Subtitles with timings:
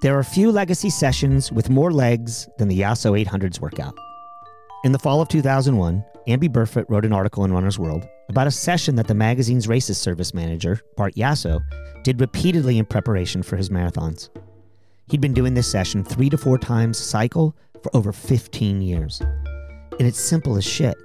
[0.00, 3.98] There are few legacy sessions with more legs than the Yasso 800's workout.
[4.84, 8.52] In the fall of 2001, Amby Burfoot wrote an article in Runner's World about a
[8.52, 11.60] session that the magazine's races service manager, Bart Yasso,
[12.04, 14.28] did repeatedly in preparation for his marathons.
[15.10, 19.20] He'd been doing this session three to four times a cycle for over 15 years.
[19.20, 20.96] And it's simple as shit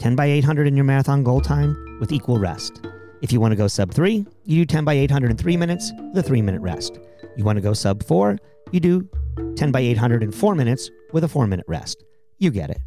[0.00, 2.84] 10 by 800 in your marathon goal time with equal rest.
[3.22, 5.92] If you want to go sub 3, you do 10 by 800 in 3 minutes
[6.14, 6.98] a 3 minute rest.
[7.38, 8.36] You want to go sub 4,
[8.72, 9.08] you do
[9.54, 12.02] 10 by 800 in 4 minutes with a 4 minute rest.
[12.38, 12.80] You get it.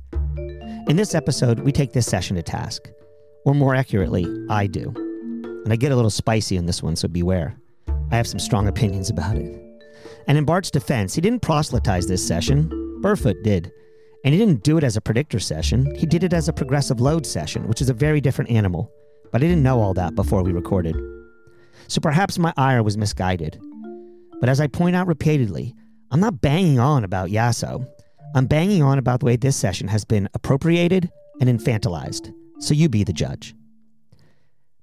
[0.89, 2.89] In this episode, we take this session to task.
[3.45, 4.91] Or more accurately, I do.
[5.63, 7.55] And I get a little spicy in this one, so beware.
[8.11, 9.57] I have some strong opinions about it.
[10.27, 12.69] And in Bart's defense, he didn't proselytize this session.
[13.01, 13.71] Burfoot did.
[14.25, 16.99] And he didn't do it as a predictor session, he did it as a progressive
[16.99, 18.91] load session, which is a very different animal.
[19.31, 20.97] But I didn't know all that before we recorded.
[21.87, 23.57] So perhaps my ire was misguided.
[24.41, 25.75] But as I point out repeatedly,
[26.09, 27.87] I'm not banging on about Yasso.
[28.35, 32.33] I'm banging on about the way this session has been appropriated and infantilized.
[32.59, 33.53] So you be the judge.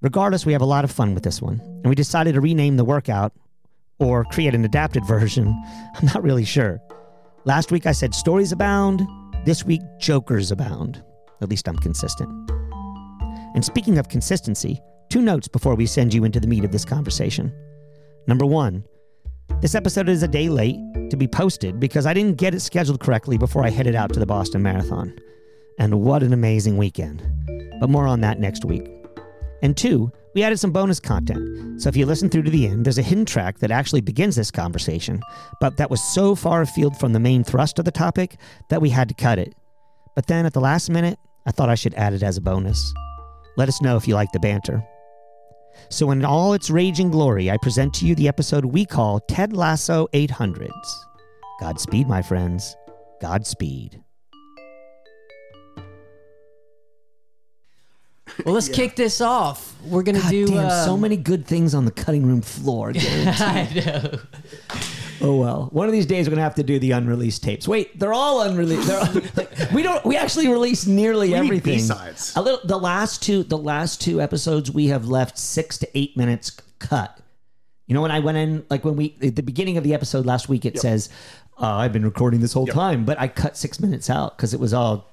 [0.01, 2.77] Regardless, we have a lot of fun with this one, and we decided to rename
[2.77, 3.33] the workout
[3.99, 5.49] or create an adapted version.
[5.97, 6.81] I'm not really sure.
[7.45, 9.03] Last week I said stories abound.
[9.45, 11.03] This week, jokers abound.
[11.41, 12.31] At least I'm consistent.
[13.55, 16.85] And speaking of consistency, two notes before we send you into the meat of this
[16.85, 17.53] conversation.
[18.27, 18.85] Number one,
[19.61, 20.79] this episode is a day late
[21.11, 24.21] to be posted because I didn't get it scheduled correctly before I headed out to
[24.21, 25.19] the Boston Marathon.
[25.81, 27.23] And what an amazing weekend.
[27.81, 28.89] But more on that next week.
[29.61, 31.83] And two, we added some bonus content.
[31.83, 34.37] So if you listen through to the end, there's a hidden track that actually begins
[34.37, 35.21] this conversation,
[35.61, 38.37] but that was so far afield from the main thrust of the topic
[38.71, 39.55] that we had to cut it.
[40.15, 42.95] But then at the last minute, I thought I should add it as a bonus.
[43.57, 44.85] Let us know if you like the banter.
[45.89, 49.53] So, in all its raging glory, I present to you the episode we call Ted
[49.53, 50.71] Lasso 800s.
[51.61, 52.77] Godspeed, my friends.
[53.21, 54.03] Godspeed.
[58.45, 59.75] Well, let's kick this off.
[59.85, 62.93] We're gonna God do damn, so um, many good things on the cutting room floor.
[62.97, 64.19] I know.
[65.21, 65.69] Oh well.
[65.73, 67.67] One of these days we're gonna have to do the unreleased tapes.
[67.69, 68.87] Wait, they're all unreleased.
[68.87, 70.05] They're like, we don't.
[70.05, 71.75] We actually release nearly We everything.
[71.75, 72.35] B-sides.
[72.37, 72.61] A little.
[72.65, 73.43] The last two.
[73.43, 77.19] The last two episodes we have left six to eight minutes cut.
[77.87, 80.27] You know when I went in, like when we at the beginning of the episode
[80.27, 81.09] last week, it says
[81.61, 84.61] uh, I've been recording this whole time, but I cut six minutes out because it
[84.61, 85.11] was all.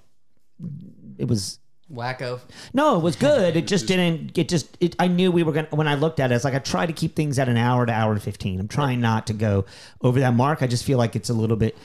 [1.18, 1.60] It was
[1.92, 2.40] Wacko.
[2.74, 3.56] no, it was good.
[3.56, 4.38] It just didn't.
[4.38, 4.76] It just.
[4.80, 5.68] It, I knew we were gonna.
[5.70, 7.86] When I looked at it, it's like I try to keep things at an hour
[7.86, 8.60] to hour and fifteen.
[8.60, 9.66] I'm trying not to go
[10.02, 10.64] over that mark.
[10.64, 11.78] I just feel like it's a little bit.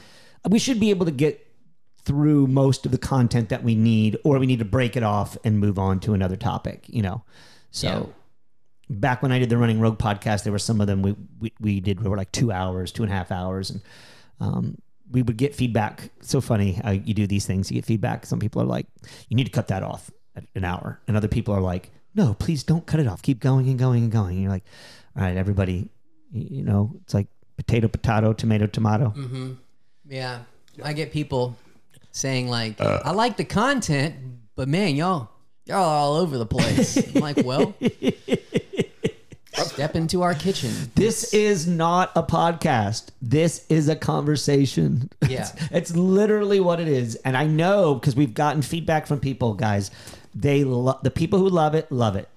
[0.48, 1.46] We should be able to get
[2.02, 5.36] through most of the content that we need, or we need to break it off
[5.44, 6.86] and move on to another topic.
[6.88, 7.22] You know,
[7.70, 8.14] so.
[8.92, 11.52] Back when I did the Running Rogue podcast, there were some of them we, we,
[11.60, 13.80] we did were like two hours, two and a half hours, and
[14.40, 14.78] um,
[15.10, 16.10] we would get feedback.
[16.20, 17.70] So funny how you do these things.
[17.70, 18.26] You get feedback.
[18.26, 18.86] Some people are like,
[19.28, 22.34] "You need to cut that off at an hour," and other people are like, "No,
[22.34, 23.22] please don't cut it off.
[23.22, 24.64] Keep going and going and going." And you're like,
[25.16, 25.88] "All right, everybody,
[26.32, 27.26] you know, it's like
[27.56, 29.52] potato, potato, tomato, tomato." Mm-hmm.
[30.08, 30.40] Yeah,
[30.82, 31.56] I get people
[32.12, 33.00] saying like, uh.
[33.04, 34.14] "I like the content,
[34.54, 35.30] but man, y'all,
[35.66, 37.74] y'all are all over the place." I'm like, well,
[39.64, 40.72] step into our kitchen.
[40.94, 43.08] This is not a podcast.
[43.22, 45.10] This is a conversation.
[45.28, 45.42] Yeah.
[45.42, 47.14] It's, it's literally what it is.
[47.16, 49.90] And I know because we've gotten feedback from people, guys.
[50.34, 52.28] They love the people who love it, love it.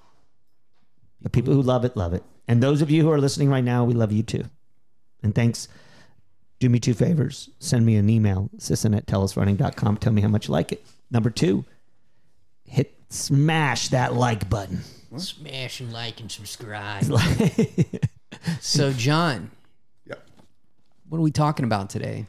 [1.21, 2.23] The people who love it, love it.
[2.47, 4.43] And those of you who are listening right now, we love you too.
[5.23, 5.67] And thanks.
[6.59, 7.49] Do me two favors.
[7.59, 9.97] Send me an email, sisson at tellusrunning.com.
[9.97, 10.85] Tell me how much you like it.
[11.11, 11.65] Number two,
[12.65, 14.81] hit smash that like button.
[15.19, 17.03] Smash and like and subscribe.
[18.61, 19.51] so, John,
[20.07, 20.27] Yep.
[21.09, 22.25] what are we talking about today?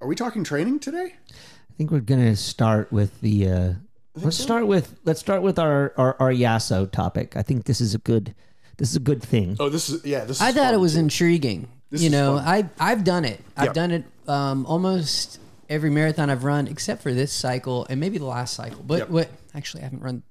[0.00, 1.14] Are we talking training today?
[1.30, 3.48] I think we're gonna start with the.
[3.48, 3.72] Uh,
[4.16, 7.36] let's start with let's start with our, our our Yasso topic.
[7.36, 8.34] I think this is a good
[8.76, 9.56] this is a good thing.
[9.58, 10.24] Oh, this is yeah.
[10.24, 11.00] This is I thought fun, it was too.
[11.00, 11.68] intriguing.
[11.90, 12.46] This you know, fun.
[12.46, 13.40] I I've done it.
[13.56, 13.72] I've Yeah.
[13.72, 18.26] done it um, almost every marathon I've run, except for this cycle and maybe the
[18.26, 18.82] last cycle.
[18.86, 19.08] But Yep.
[19.10, 20.22] what actually I haven't run.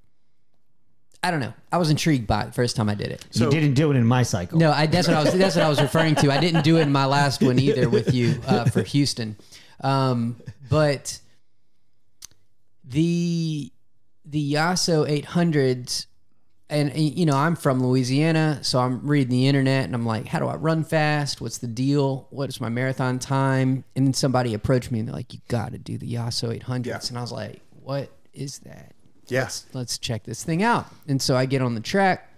[1.24, 1.54] I don't know.
[1.72, 3.24] I was intrigued by it the first time I did it.
[3.32, 4.58] you didn't do it in my cycle.
[4.58, 5.32] No, I, that's what I was.
[5.32, 6.30] That's what I was referring to.
[6.30, 9.36] I didn't do it in my last one either with you uh, for Houston,
[9.80, 10.36] um,
[10.68, 11.18] but
[12.84, 13.72] the
[14.24, 16.06] the Yasso 800s.
[16.70, 20.38] and you know I'm from Louisiana, so I'm reading the internet and I'm like, how
[20.38, 21.40] do I run fast?
[21.40, 22.26] What's the deal?
[22.30, 23.84] What is my marathon time?
[23.96, 26.86] And then somebody approached me and they're like, you got to do the Yasso 800s,
[26.86, 27.00] Yeah.
[27.08, 28.93] and I was like, what is that?
[29.28, 29.66] Yes.
[29.72, 30.86] let's check this thing out.
[31.08, 32.30] And so I get on the track,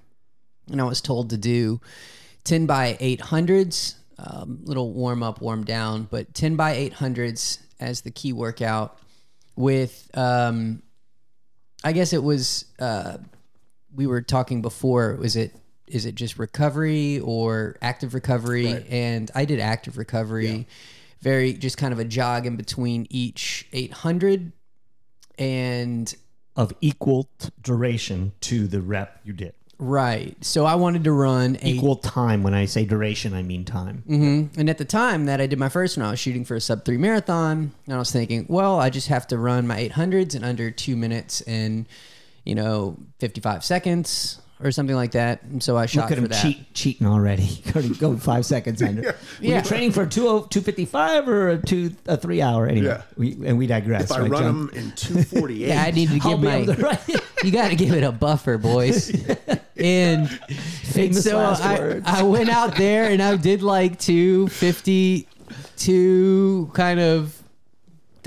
[0.71, 1.81] and I was told to do
[2.45, 8.11] 10 by 800s, um, little warm up, warm down, but 10 by 800s as the
[8.11, 8.99] key workout
[9.57, 10.83] with, um,
[11.85, 13.19] I guess it was, uh,
[13.95, 15.55] we were talking before, was it,
[15.87, 18.73] is it just recovery or active recovery?
[18.73, 18.87] Right.
[18.91, 20.67] And I did active recovery,
[21.21, 24.53] very just kind of a jog in between each 800
[25.39, 26.15] and
[26.57, 29.53] Of equal t- duration to the rep you did.
[29.79, 30.43] Right.
[30.43, 32.43] So I wanted to run a Equal time.
[32.43, 34.05] When I say duration, I mean time.
[34.09, 34.57] Mhm.
[34.57, 36.61] And at the time that I did my first one, I was shooting for a
[36.63, 37.73] sub three marathon.
[37.85, 40.97] And I was thinking, well, I just have to run my 800s in under two
[40.97, 41.85] minutes and,
[42.45, 45.43] you know, 55 seconds or something like that.
[45.43, 46.43] And so I shot Look at for him that.
[46.43, 47.63] cheat, cheating already.
[47.75, 49.03] Already go five seconds under.
[49.03, 49.57] Were Yeah.
[49.59, 52.67] you training for a 20 255 or a two a three hour?
[52.67, 53.03] Anyway, Yeah.
[53.17, 54.05] we, and we digress.
[54.05, 54.67] If I right, run John?
[54.69, 56.57] them in 248, Yeah, I need to I'll give be my.
[56.57, 56.99] able to run
[57.45, 59.11] you got to give it a buffer, boys.
[59.77, 62.03] and Famous so last I, words.
[62.09, 65.29] I went out there and I did like two fifty
[65.77, 67.41] two kind of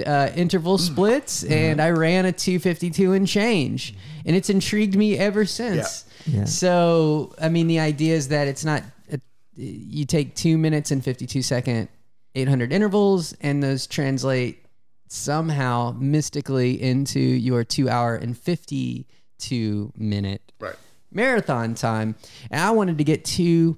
[0.01, 0.81] uh, interval Mm.
[0.81, 1.53] splits, Mm-hmm.
[1.53, 6.05] and I ran a two fifty two and change, and it's intrigued me ever since.
[6.25, 6.45] Yeah.
[6.45, 9.19] So I mean, the idea is that it's not a,
[9.55, 11.87] you take two minutes and fifty two second
[12.35, 14.65] eight hundred intervals, and those translate
[15.07, 19.07] somehow mystically into your two hour and fifty
[19.39, 20.75] two minute right.
[21.11, 22.15] marathon time.
[22.51, 23.77] And I wanted to get two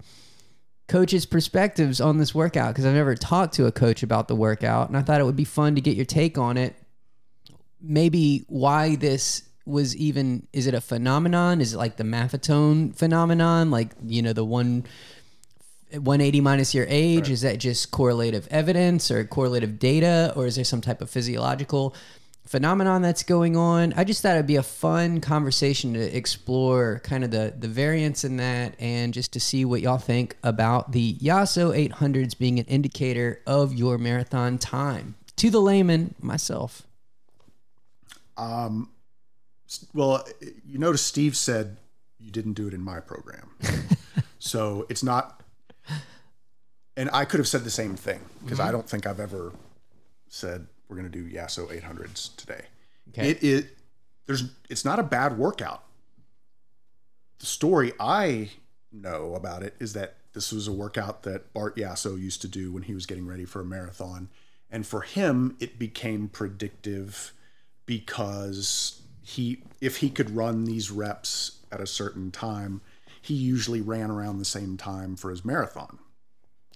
[0.91, 4.89] coaches' perspectives on this workout because I've never talked to a coach about the workout.
[4.89, 6.75] And I thought it would be fun to get your take on it.
[7.79, 11.61] Maybe why this was even is it a phenomenon?
[11.61, 13.71] Is it like the maffetone phenomenon?
[13.71, 14.83] Like, you know, the one
[15.91, 17.29] 180 minus your age?
[17.29, 20.33] Is that just correlative evidence or correlative data?
[20.35, 21.95] Or is there some type of physiological
[22.45, 23.93] phenomenon that's going on?
[23.93, 28.23] I just thought it'd be a fun conversation to explore kind of the, the variance
[28.23, 32.65] in that and just to see what y'all think about the Yasso 800s being an
[32.65, 35.15] indicator of your marathon time.
[35.37, 36.83] To the layman, myself.
[38.37, 38.89] Um
[39.93, 40.27] well,
[40.65, 41.77] you notice Steve said
[42.19, 43.51] you didn't do it in my program.
[44.39, 45.41] so it's not,
[46.97, 49.53] and I could have said the same thing because I don't think I've ever
[50.27, 52.65] said we're going to do Yasso 800s today.
[53.09, 53.29] Okay.
[53.29, 53.65] It is,
[54.27, 55.83] there's, it's not a bad workout.
[57.39, 58.49] The story I
[58.91, 62.73] know about it is that this was a workout that Bart Yasso used to do
[62.73, 64.29] when he was getting ready for a marathon.
[64.69, 67.31] And for him, it became predictive
[67.85, 72.81] because he if he could run these reps at a certain time,
[73.21, 75.99] he usually ran around the same time for his marathon.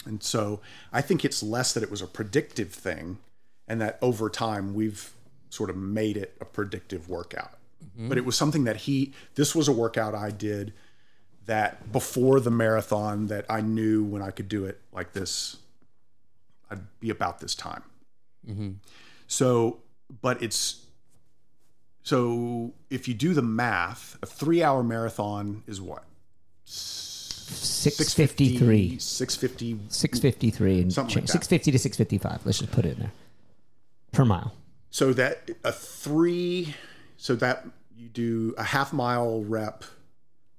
[0.05, 3.19] And so I think it's less that it was a predictive thing
[3.67, 5.13] and that over time we've
[5.49, 7.51] sort of made it a predictive workout.
[7.83, 8.09] Mm-hmm.
[8.09, 10.73] But it was something that he this was a workout I did
[11.45, 15.57] that before the marathon that I knew when I could do it like this
[16.69, 17.83] I'd be about this time.
[18.47, 18.71] Mm-hmm.
[19.27, 19.79] So,
[20.21, 20.85] but it's
[22.03, 26.03] so if you do the math, a three hour marathon is what?
[26.65, 28.99] 653.
[28.99, 29.79] 650.
[29.89, 31.31] 653 and Something like that.
[31.31, 32.45] 650 to 655.
[32.45, 33.11] Let's just put it in there.
[34.15, 34.53] Per mile.
[34.89, 36.73] So that a three,
[37.17, 39.83] so that you do a half mile rep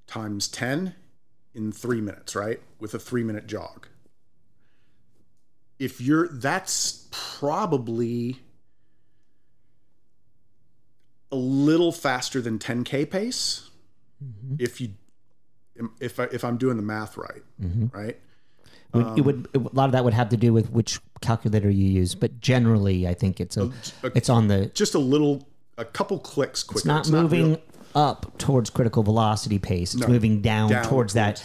[0.07, 0.95] times 10
[1.55, 2.61] in three minutes, right?
[2.79, 3.89] With a three minute jog.
[5.79, 8.41] If you're, that's probably
[11.33, 13.71] a little faster than 10K pace.
[14.25, 14.57] Mm-hmm.
[14.59, 14.95] If you,
[16.01, 17.87] if I, if I'm doing the math right, mm-hmm.
[17.97, 18.19] right?
[19.00, 21.71] It would- it would a lot of that would have to do with which calculator
[21.71, 23.71] you use, but generally, I think it's a,
[24.15, 25.47] it's on the Just a little,
[25.79, 26.79] a couple clicks quicker.
[26.79, 27.59] it's not real- moving
[27.95, 29.95] up towards critical velocity pace.
[29.95, 31.43] It's No, moving down, down towards that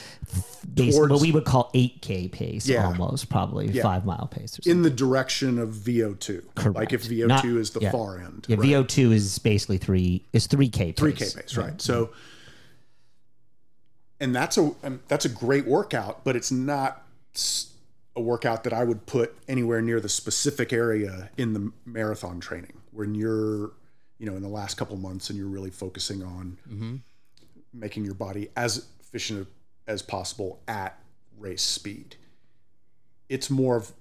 [0.74, 2.88] base, towards- what we would call 8k pace, Yeah.
[2.88, 3.84] almost probably Yeah.
[3.84, 4.54] five mile pace.
[4.60, 4.72] Or something.
[4.72, 6.44] in the direction of VO2.
[6.76, 7.92] Like if VO2 Not- is the yeah.
[7.92, 8.48] far end.
[8.50, 8.66] yeah, right?
[8.68, 10.96] VO2 is basically three is 3k pace.
[10.98, 11.82] 3K pace, right?
[11.82, 12.10] So,
[14.20, 17.04] and that's a um, that's a great workout, but it's not
[18.16, 22.74] a workout that I would put anywhere near the specific area in the marathon training
[22.92, 23.72] when you're,
[24.18, 26.96] you know, in the last couple months and you're really focusing on mm-hmm.
[27.74, 29.48] making your body as efficient
[29.88, 31.02] as possible at
[31.38, 32.18] race speed.
[33.30, 33.94] It's more of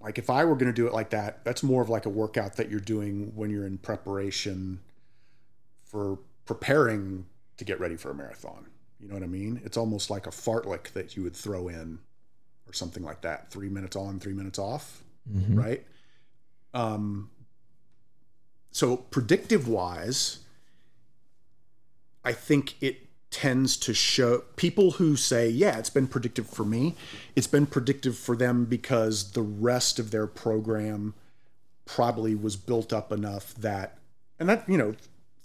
[0.00, 2.10] like if I were going to do it like that, that's more of like a
[2.10, 4.80] workout that you're doing when you're in preparation
[5.84, 8.66] for preparing to get ready for a marathon.
[9.00, 9.60] You know what I mean?
[9.64, 12.00] It's almost like a fartlek that you would throw in
[12.68, 13.50] or something like that.
[13.50, 15.56] Three minutes on, three minutes off, Mhm.
[15.58, 15.86] right?
[16.74, 17.30] Um,
[18.70, 20.40] so predictive wise,
[22.24, 26.94] I think it tends to show people who say, yeah, it's been predictive for me.
[27.36, 31.14] It's been predictive for them because the rest of their program
[31.84, 33.98] probably was built up enough that,
[34.38, 34.94] and that, you know,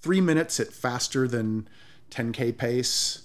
[0.01, 1.67] three minutes at faster than
[2.09, 3.23] 10K pace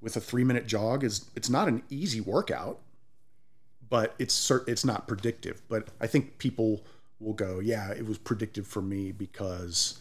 [0.00, 2.80] with a three minute jog is, it's not an easy workout,
[3.90, 5.60] but it's cert, it's not predictive.
[5.68, 6.82] But I think people
[7.18, 9.98] will go, yeah, it was predictive for me because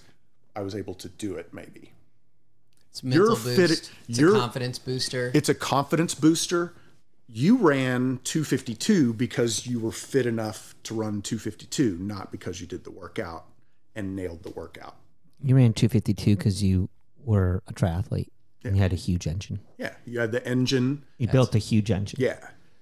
[0.56, 1.92] I was able to do it maybe.
[2.92, 3.56] It's a mental You're boost.
[3.56, 5.32] fit- it's you're- a confidence booster.
[5.34, 6.74] It's a confidence booster.
[7.28, 12.84] You ran 252 because you were fit enough to run 252, not because you did
[12.86, 13.46] the workout
[13.96, 14.96] and nailed the workout.
[15.44, 16.90] You ran 252 because you
[17.24, 18.30] were a triathlete
[18.64, 19.60] and you had a huge engine.
[19.78, 21.04] Yeah, you had the engine.
[21.20, 22.20] You built a huge engine.
[22.20, 22.40] Yeah,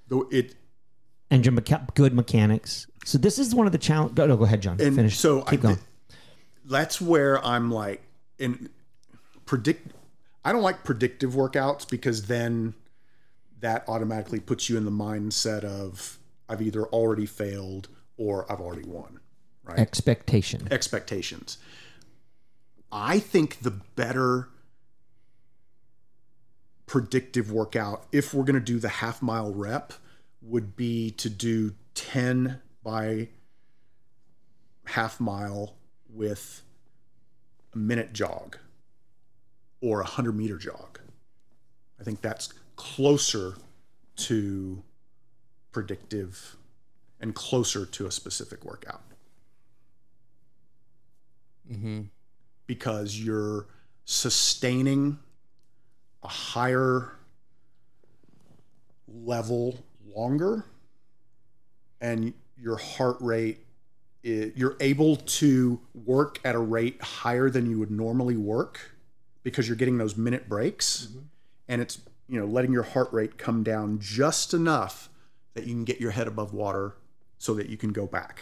[0.08, 0.56] though it
[1.30, 2.88] Engine mecha- good mechanics.
[3.06, 4.16] So this is one of the challenge.
[4.16, 4.80] Go, no, go ahead, John.
[4.80, 5.18] and Finish.
[5.18, 5.80] so Keep I, going.
[6.66, 8.02] That's where I'm like,
[8.40, 8.70] in
[9.46, 9.92] predict.
[10.46, 12.74] I don't like predictive workouts because then
[13.60, 16.18] that automatically puts you in the mindset of
[16.48, 19.20] I've either already failed or I've already won.
[19.64, 19.80] Right.
[19.80, 20.68] Expectation.
[20.72, 21.58] expectations.
[22.92, 24.48] I think the better
[26.86, 29.94] predictive workout, if we're going to do the half mile rep,
[30.42, 33.30] would be to do 10 by
[34.86, 35.76] half mile
[36.10, 36.62] with
[37.74, 38.58] a minute jog
[39.82, 41.00] or a 100 meter jog.
[42.00, 43.56] I think that's closer
[44.18, 44.84] to
[45.72, 46.56] predictive
[47.20, 49.02] and closer to a specific workout.
[51.68, 52.02] hmm
[52.66, 53.66] because you're
[54.04, 55.18] sustaining
[56.22, 57.14] a higher
[59.08, 59.86] level
[60.18, 60.66] longer
[62.02, 63.60] and your heart rate
[64.26, 68.98] i you're able to work at a rate higher than you would normally work
[69.48, 71.08] because you're getting those minute breaks.
[71.70, 75.10] And it's you know letting your heart rate come down just enough
[75.54, 76.98] that you can get your head above water
[77.38, 78.42] so that you can go back.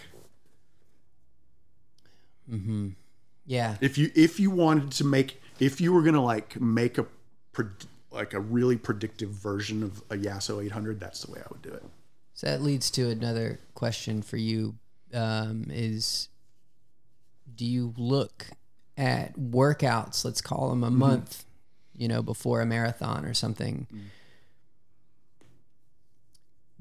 [2.52, 2.90] Mm-hmm.
[3.46, 3.76] Yeah.
[3.82, 7.06] if you if you wanted to make if you were gonna like make a
[8.16, 11.70] like a really predictive version of a Yasso 800 that's the way I would do
[11.70, 11.84] it
[12.34, 14.76] So that leads to another question for you:
[15.14, 16.30] um, Is
[17.54, 18.48] do you look
[18.98, 20.26] at workouts?
[20.26, 21.46] Let's call them a month,
[21.96, 23.88] you know, before a marathon or something.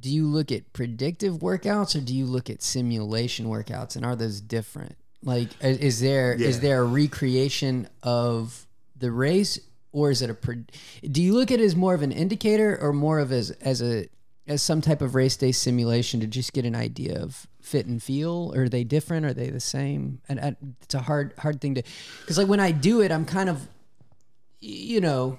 [0.00, 4.17] Do you look at predictive workouts or do you look at simulation workouts, and are
[4.17, 4.97] those different?
[5.23, 6.61] Like, is there is Yeah.
[6.62, 9.59] there a recreation of the race,
[9.95, 11.07] or is it a?
[11.07, 13.81] Do you look at it as more of an indicator, or more of as as
[13.81, 14.09] a
[14.47, 18.03] as some type of race day simulation to just get an idea of fit and
[18.03, 18.53] feel?
[18.55, 19.25] Or are they different?
[19.25, 20.21] Are they the same?
[20.29, 21.83] And, and it's a hard hard thing to
[22.21, 23.69] because like when I do it, I'm kind of
[24.61, 25.39] you know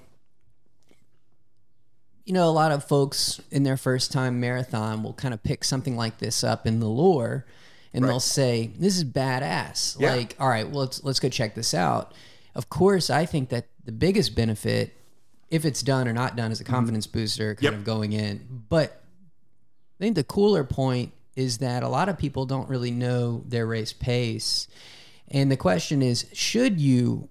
[2.26, 5.64] you know, a lot of folks in their first time marathon will kind of pick
[5.64, 7.46] something like this up in the lore
[7.94, 10.00] and they'll say, This is badass.
[10.00, 10.16] Yeah.
[10.16, 12.14] Like, all right, well let's let's go check this out.
[12.56, 14.94] Of course, I think that the biggest benefit,
[15.50, 17.74] if it's done or not done, is a confidence booster kind Yep.
[17.74, 18.64] of going in.
[18.70, 19.02] But
[20.00, 23.66] I think the cooler point is that a lot of people don't really know their
[23.66, 24.68] race pace.
[25.30, 27.30] And the question is, should you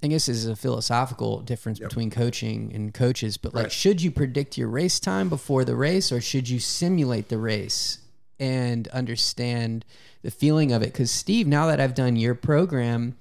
[0.00, 3.72] I guess this is a philosophical difference between coaching and coaches, but like, Right.
[3.72, 7.98] should you predict your race time before the race, or should you simulate the race
[8.38, 9.84] and understand
[10.22, 10.92] the feeling of it?
[10.92, 13.16] Because Steve, now that I've done your program,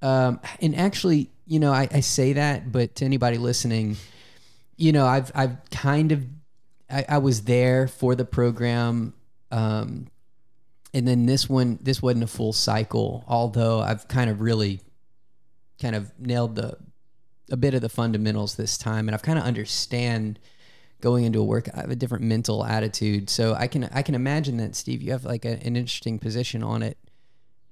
[0.00, 3.96] um, and actually, you know, I, I say that, but to anybody listening,
[4.76, 6.24] you know, I've I've kind of
[6.90, 9.14] I, I was there for the program.
[9.50, 10.08] Um,
[10.92, 14.80] and then this one, this wasn't a full cycle, although I've kind of really
[15.80, 16.76] kind of nailed the
[17.50, 20.38] a bit of the fundamentals this time and I've kind of understand
[21.00, 24.14] going into a work I have a different mental attitude so I can I can
[24.14, 26.96] imagine that Steve you have like a, an interesting position on it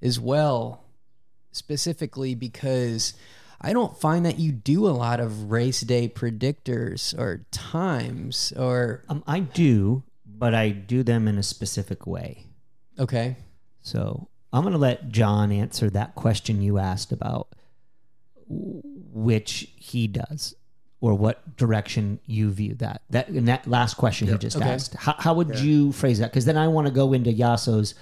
[0.02, 0.84] as well
[1.52, 3.14] specifically because
[3.62, 9.04] I don't find that you do a lot of race day predictors or times or
[9.08, 12.46] Um, I do, but I do them in a specific way.
[12.98, 13.36] okay
[13.82, 17.48] So I'm going to let John answer that question you asked about
[18.48, 20.54] which he does
[21.00, 23.02] or what direction you view that.
[23.10, 24.68] That in that last question he just Okay.
[24.68, 24.94] asked.
[24.94, 26.30] How, how would you phrase that?
[26.30, 27.94] Because then I want to go into Yasso's.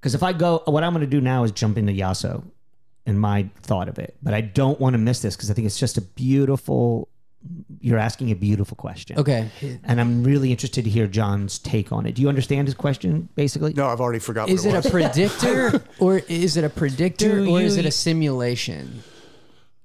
[0.00, 2.44] Because if I go, what I'm going to do now is jump into Yasso
[3.06, 4.16] and my thought of it.
[4.22, 7.08] But I don't want to miss this because I think it's just a beautiful.
[7.80, 9.18] You're asking a beautiful question.
[9.18, 9.48] Okay.
[9.84, 12.16] And I'm really interested to hear John's take on it.
[12.16, 13.72] Do you understand his question, basically?
[13.72, 14.52] No, I've already forgotten.
[14.52, 14.86] Is what it was.
[14.86, 19.04] a predictor or is it a predictor Do or is it a simulation?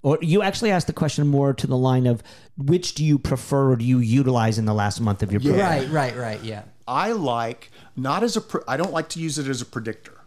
[0.02, 2.24] Or you actually asked the question more to the line of
[2.58, 5.60] which do you prefer or do you utilize in the last month of your program?
[5.60, 6.44] Right, right, right.
[6.44, 6.64] Yeah.
[6.88, 8.42] I like not as a.
[8.42, 10.20] Pre- I don't like to use it as a predictor,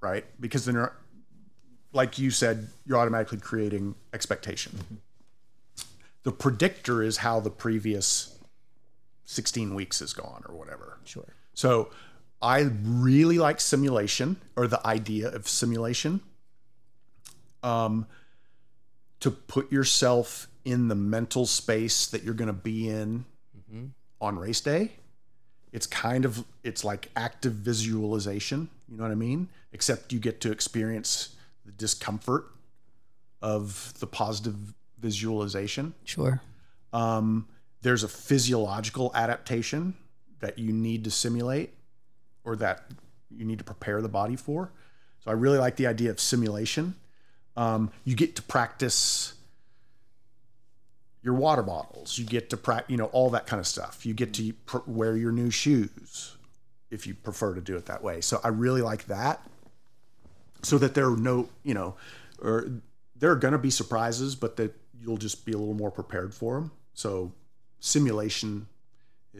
[0.00, 0.24] right?
[0.40, 0.94] Because then, you're,
[1.96, 4.78] like you said, you're automatically creating expectation.
[6.22, 8.38] The predictor is how the previous
[9.24, 10.98] 16 weeks has gone, or whatever.
[11.04, 11.34] Sure.
[11.54, 11.90] So,
[12.40, 16.20] I really like simulation or the idea of simulation.
[17.62, 18.06] Um,
[19.20, 23.24] to put yourself in the mental space that you're going to be in
[24.20, 24.92] on race day
[25.72, 30.40] it's kind of it's like active visualization you know what i mean except you get
[30.40, 31.35] to experience
[31.66, 32.46] the discomfort
[33.42, 34.56] of the positive
[34.98, 35.94] visualization.
[36.04, 36.40] Sure.
[36.92, 37.46] um,
[37.82, 39.94] there's a physiological adaptation
[40.40, 41.74] that you need to simulate
[42.42, 42.90] or that
[43.30, 44.72] you need to prepare the body for.
[45.20, 46.94] So i really like the idea of simulation.
[47.56, 49.34] Um, you get to practice
[51.22, 52.18] your water bottles.
[52.18, 54.06] You get to practice you know all that kind of stuff.
[54.06, 56.36] You get to pr- wear your new shoes
[56.90, 58.20] if you prefer to do it that way.
[58.20, 59.40] So i really like that
[60.62, 61.94] so that there are no you know
[62.40, 62.68] or
[63.16, 66.34] there are going to be surprises but that you'll just be a little more prepared
[66.34, 67.32] for them so
[67.80, 68.66] simulation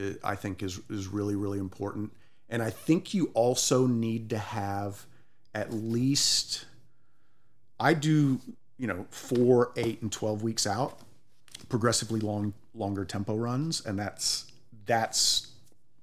[0.00, 2.12] uh, i think is is really really important
[2.48, 5.06] and i think you also need to have
[5.54, 6.66] at least
[7.80, 8.40] i do
[8.78, 10.98] you know 4 8 and 12 weeks out
[11.68, 14.50] progressively long longer tempo runs and that's
[14.84, 15.48] that's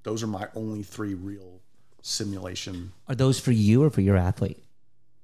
[0.03, 1.61] those are my only three real
[2.01, 4.62] simulation Are those for you or for your athlete?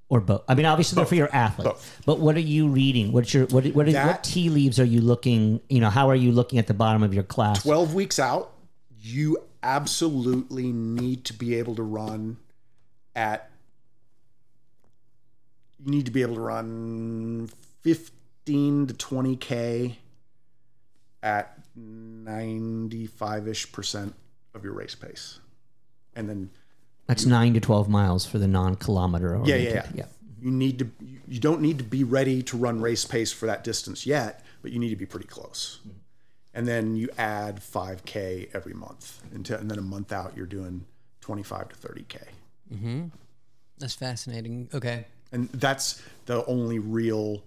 [0.09, 0.43] Or both?
[0.47, 1.65] I mean, obviously they're for your athlete.
[1.65, 2.01] Both.
[2.05, 3.11] But what are you reading?
[3.11, 3.63] What's your what?
[3.65, 5.61] What, what That- tea leaves are you looking?
[5.69, 7.61] You know, how are you looking at the bottom of your class?
[7.61, 8.51] 12 weeks out,
[8.99, 12.37] you absolutely need to be able to run
[13.15, 13.51] at
[15.83, 17.49] you need to be able to run
[17.81, 19.95] 15 to 20k
[21.23, 24.15] at 95ish percent
[24.53, 25.39] of your race pace.
[26.15, 26.49] And then
[27.09, 29.41] That's nine to twelve miles for the non-kilometer.
[29.43, 29.73] yeah, oriented.
[29.73, 30.05] yeah, yeah.
[30.39, 30.89] You need to
[31.27, 34.71] you- don't need to be ready to run race pace for that distance yet, but
[34.71, 35.79] you need to be pretty close.
[35.81, 35.97] Mm-hmm.
[36.53, 40.85] And then you add 5k every month until and then a month out you're doing
[41.21, 42.23] 25 to 30k.
[42.73, 43.05] Mm-hmm.
[43.79, 44.69] That's fascinating.
[44.73, 45.05] Okay.
[45.31, 47.43] And that's the only real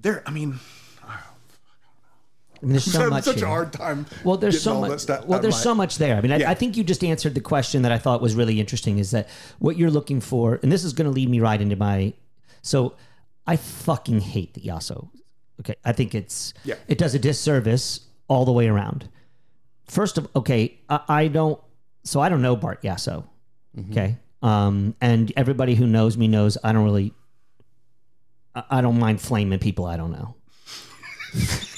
[0.00, 0.58] there I mean
[2.62, 3.24] I mean, there's so much.
[3.24, 3.44] such here.
[3.44, 5.06] a hard time Well, there's so much.
[5.26, 6.16] Well, there's my- so much there.
[6.16, 6.50] I mean, I, Yeah.
[6.50, 8.98] I think you just answered the question that I thought was really interesting.
[8.98, 10.58] Is that what you're looking for?
[10.62, 12.12] And this is going to lead me right into my.
[12.62, 12.94] So,
[13.46, 15.08] I fucking hate the Yasso.
[15.60, 16.74] Okay, I think it's Yeah.
[16.88, 19.08] it does a disservice all the way around.
[19.86, 21.60] First of okay, I, I don't.
[22.04, 23.24] So I don't know Bart Yasso.
[23.90, 27.12] Okay, um, and everybody who knows me knows I don't really.
[28.54, 30.34] I, I don't mind flaming people I don't know.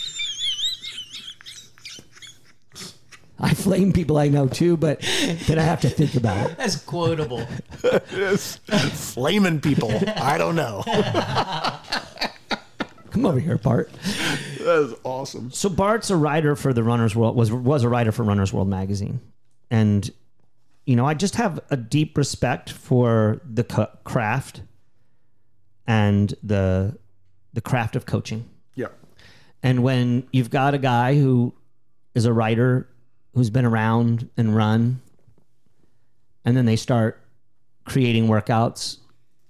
[3.58, 5.00] flame people I know too, but
[5.46, 6.56] then I have to think about it.
[6.56, 7.44] That's quotable.
[8.36, 9.90] flaming people.
[10.16, 10.82] I don't know.
[13.10, 13.90] Come over here, Bart.
[14.58, 15.50] that is awesome.
[15.50, 18.68] So Bart's a writer for the Runner's World was was a writer for Runner's World
[18.68, 19.20] magazine,
[19.70, 20.08] and
[20.86, 24.62] you know I just have a deep respect for the co- craft
[25.86, 26.96] and the
[27.54, 28.48] the craft of coaching.
[28.74, 28.88] Yeah.
[29.62, 31.54] And when you've got a guy who
[32.14, 32.86] is a writer
[33.34, 35.00] who's been around and run,
[36.44, 37.20] and then they start
[37.84, 38.98] creating workouts,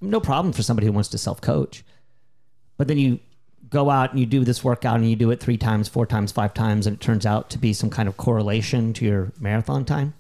[0.01, 1.85] no problem for somebody who wants to self coach.
[2.77, 3.19] But then you
[3.69, 6.33] go out and you do this workout and you do it three times, four times,
[6.33, 9.85] five times, and it turns out to be some kind of correlation to your marathon
[9.85, 10.15] time.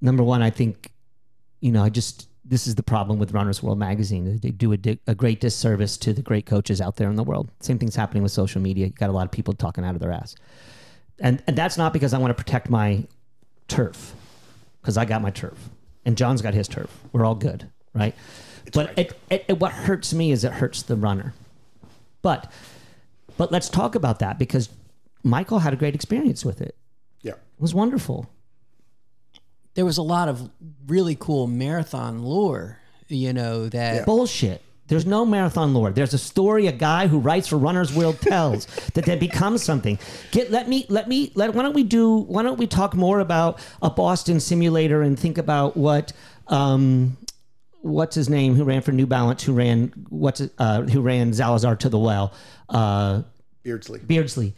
[0.00, 0.92] Number one, I think,
[1.60, 4.38] you know, I just, this is the problem with Runner's World magazine.
[4.40, 7.24] They do a, di- a great disservice to the great coaches out there in the
[7.24, 7.50] world.
[7.60, 8.86] Same thing's happening with social media.
[8.86, 10.36] You got a lot of people talking out of their ass.
[11.18, 13.04] And, and that's not because I want to protect my
[13.68, 14.14] turf,
[14.80, 15.70] because I got my turf
[16.04, 16.90] and John's got his turf.
[17.12, 18.14] We're all good, right?
[18.72, 21.34] but right it, it, it, what hurts me is it hurts the runner.
[22.22, 22.50] But
[23.36, 24.70] but let's talk about that because
[25.22, 26.74] Michael had a great experience with it.
[27.20, 27.32] Yeah.
[27.32, 28.30] It was wonderful.
[29.74, 30.48] There was a lot of
[30.86, 34.62] really cool marathon lore, you know, that Bullshit.
[34.88, 35.90] There's no marathon lore.
[35.90, 39.98] There's a story a guy who writes for Runner's World tells that then becomes something.
[40.30, 43.18] Get let me let me let why don't we do why don't we talk more
[43.20, 46.12] about a Boston simulator and think about what
[46.46, 47.16] um
[47.80, 51.32] what's his name who ran for New Balance, who ran what's it- uh, who ran
[51.32, 52.32] Salazar to the well,
[52.68, 53.22] uh,
[53.64, 53.98] Beardsley.
[54.00, 54.54] Beardsley.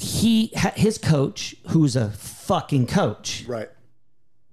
[0.00, 3.68] He ha- his coach, who's a fucking coach, Right.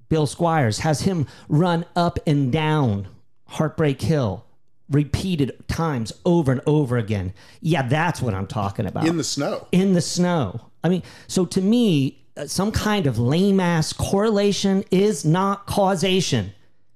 [0.10, 3.08] Bill Squires, has him run up and down
[3.52, 4.46] Heartbreak Hill
[4.90, 7.34] repeated times over and over again.
[7.62, 9.06] Yeah, that's what I'm talking about.
[9.06, 9.68] In the snow.
[9.72, 10.62] in the snow.
[10.84, 16.54] I mean, so to me, uh, some kind of lame ass correlation is not causation.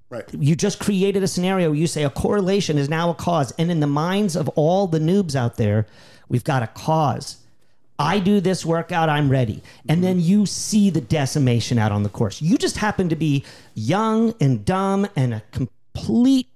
[0.10, 0.24] Right.
[0.34, 3.54] You just created a scenario where you say a correlation is now a cause.
[3.58, 5.88] And in the minds of all the noobs out there,
[6.30, 7.38] we've got a cause.
[7.98, 9.62] I do this workout, I'm ready.
[9.88, 12.41] And then you see the decimation out on the course.
[12.41, 15.44] You just happen to be young and dumb and a
[15.95, 16.47] complete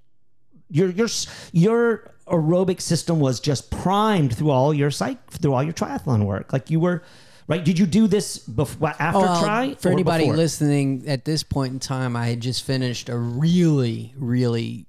[0.69, 1.07] your your
[1.51, 6.53] your aerobic system was just primed through all your psych through all your triathlon work.
[6.53, 7.01] Like you were
[7.47, 7.63] right.
[7.63, 10.37] Did you do this before after Well, try for anybody before?
[10.37, 14.85] listening at this point in time, I had just finished a really, really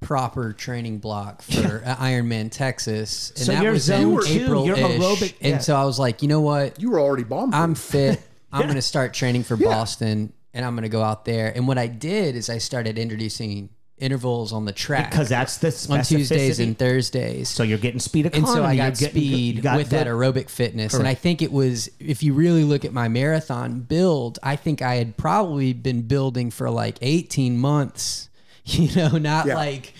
[0.00, 4.64] proper training block for Ironman Texas, and So that you're was zone in two, April.
[4.66, 6.80] you're aerobic- and so I was like, you know what?
[6.80, 7.54] You were already bombed.
[7.54, 8.22] I'm fit.
[8.52, 11.52] I'm going to start training for Boston, and I'm going to go out there.
[11.54, 13.68] And what I did is I started introducing
[14.00, 17.48] intervals on the track because that's the on Tuesdays and Thursdays.
[17.48, 18.48] so you're getting speed economy.
[18.48, 20.94] and so I you're got getting- speed got with that aerobic fitness.
[20.94, 24.82] And I think it was, if you really look at my marathon build, I think
[24.82, 28.28] I had probably been building for like 18 months,
[28.64, 29.54] you know, not Yeah.
[29.56, 29.94] like,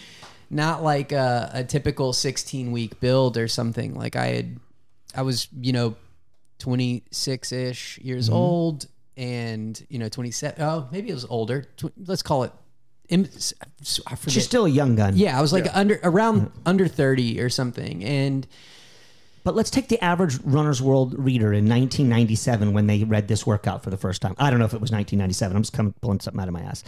[0.51, 3.95] not like a, a typical 16 week build or something.
[3.95, 4.59] Like I had,
[5.15, 5.97] I was, you know,
[6.61, 8.35] 26 ish years Mm-hmm.
[8.37, 10.63] old and, you know, 27.
[10.63, 11.65] Oh, maybe it was older.
[11.77, 12.53] Tw- let's call it.
[14.07, 14.33] I forget.
[14.33, 15.17] She's still a young gun.
[15.17, 16.61] Yeah, I was like under around mm-hmm.
[16.67, 18.47] under thirty or something, and
[19.45, 23.83] But let's take the average Runner's World reader in 1997 when they read this workout
[23.83, 24.35] for the first time.
[24.39, 25.57] I don't know if it was 1997.
[25.57, 26.85] I'm just coming pulling something out of my ass.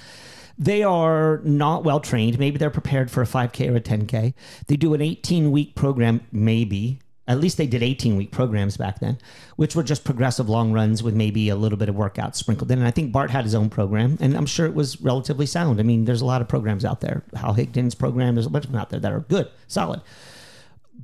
[0.58, 2.38] They are not well trained.
[2.38, 4.34] Maybe they're prepared for a 5K or a 10K.
[4.66, 6.98] They do an 18 week program, maybe.
[7.30, 9.16] At least they did 18 week programs back then,
[9.54, 12.78] which were just progressive long runs with maybe a little bit of workout sprinkled in.
[12.78, 15.78] And I think Bart had his own program, and I'm sure it was relatively sound.
[15.78, 17.22] I mean, there's a lot of programs out there.
[17.36, 20.00] Hal Higdon's program, there's a bunch of them out there that are good, solid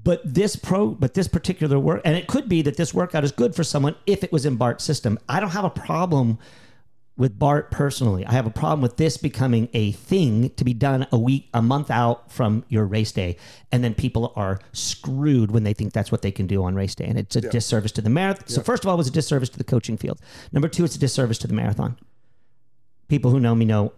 [0.04, 3.32] but this pro but this particular work and it could be that this workout is
[3.32, 6.38] good for someone if it was in bart's system i don't have a problem
[7.16, 11.06] with bart personally i have a problem with this becoming a thing to be done
[11.12, 13.36] a week a month out from your race day
[13.72, 16.94] and then people are screwed when they think that's what they can do on race
[16.94, 19.12] day and it's a disservice to the marathon so first of all it was a
[19.12, 20.20] disservice to the coaching field
[20.52, 21.96] number two it's a disservice to the marathon
[23.08, 23.92] people who know me know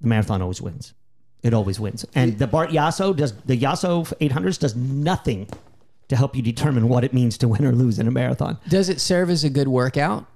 [0.00, 0.94] the marathon always wins.
[1.42, 2.04] It always wins.
[2.14, 5.48] And the Bart Yasso does the Yasso 800s does nothing
[6.08, 8.58] to help you determine what it means to win or lose in a marathon.
[8.68, 10.26] does it serve as a good workout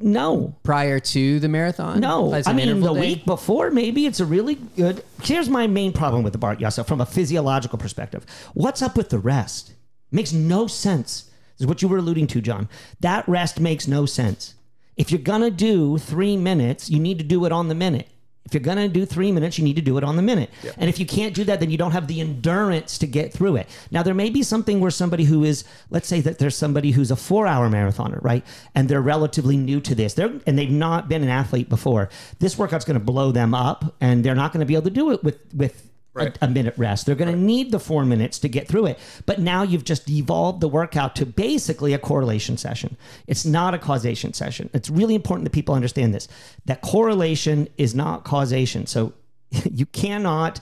[0.00, 0.56] No.
[0.62, 2.00] prior to the marathon?
[2.00, 3.00] No, oh, As I an mean the day?
[3.00, 5.02] week before maybe it's a really good.
[5.22, 8.24] Here's my main problem with the Bart Yasso from a physiological perspective.
[8.54, 9.72] What's up with the rest?
[10.10, 11.24] Makes no sense.
[11.56, 12.68] This is what you were alluding to, John.
[13.00, 14.54] That rest makes no sense.
[14.96, 18.08] If you're gonna do three minutes, you need to do it on the minute.
[18.44, 20.50] If you're gonna do three minutes, you need to do it on the minute.
[20.76, 23.56] And if you can't do that, then you don't have the endurance to get through
[23.56, 23.68] it.
[23.90, 27.10] Now there may be something where somebody who is, let's say that there's somebody who's
[27.10, 28.44] a four-hour marathoner, right?
[28.74, 30.14] And they're relatively new to this.
[30.14, 32.10] They're and they've not been an athlete before.
[32.38, 35.24] This workout's gonna blow them up, and they're not gonna be able to do it
[35.24, 36.38] with with Right.
[36.40, 37.06] a, a minute rest.
[37.06, 38.98] They're going to need the four minutes to get through it.
[39.26, 42.96] But now you've just evolved the workout to basically a correlation session.
[43.26, 44.70] It's not a causation session.
[44.72, 46.28] It's really important that people understand this
[46.66, 48.86] that correlation is not causation.
[48.86, 49.12] So
[49.70, 50.60] you cannot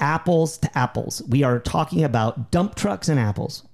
[0.00, 1.22] apples to apples.
[1.28, 3.64] We are talking about dump trucks and apples.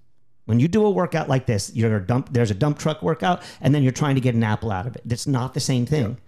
[0.45, 3.75] When you do a workout like this, you're dump, there's a dump truck workout, and
[3.75, 5.03] then you're trying to get an apple out of it.
[5.05, 6.19] That's not the same thing.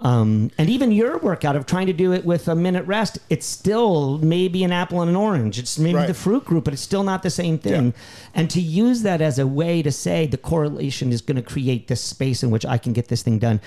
[0.00, 3.44] Um, and even your workout of trying to do it with a minute rest, it's
[3.46, 5.58] still maybe an apple and an orange.
[5.58, 6.06] It's maybe Right.
[6.06, 7.94] the fruit group, but it's still not the same thing.
[8.32, 11.88] And to use that as a way to say the correlation is going to create
[11.88, 13.60] this space in which I can get this thing done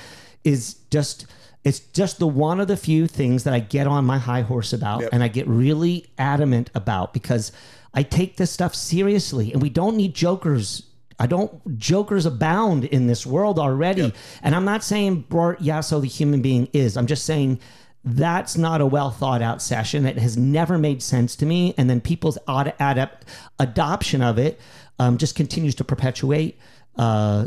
[0.44, 1.26] is just.
[1.64, 4.74] It's just the one of the few things that I get on my high horse
[4.74, 5.10] about Yep.
[5.14, 7.52] and I get really adamant about because
[7.94, 10.82] I take this stuff seriously and we don't need jokers
[11.22, 14.12] I don't jokers abound in this world already.
[14.42, 16.98] And I'm not saying Bart Yasso the human being is.
[16.98, 17.60] I'm just saying
[18.04, 20.08] that's not a well thought out session.
[20.08, 21.76] It has never made sense to me.
[21.78, 23.26] And then people's ad- adapt-
[23.60, 24.60] adoption of it
[24.98, 26.58] um, just continues to perpetuate
[26.98, 27.46] uh,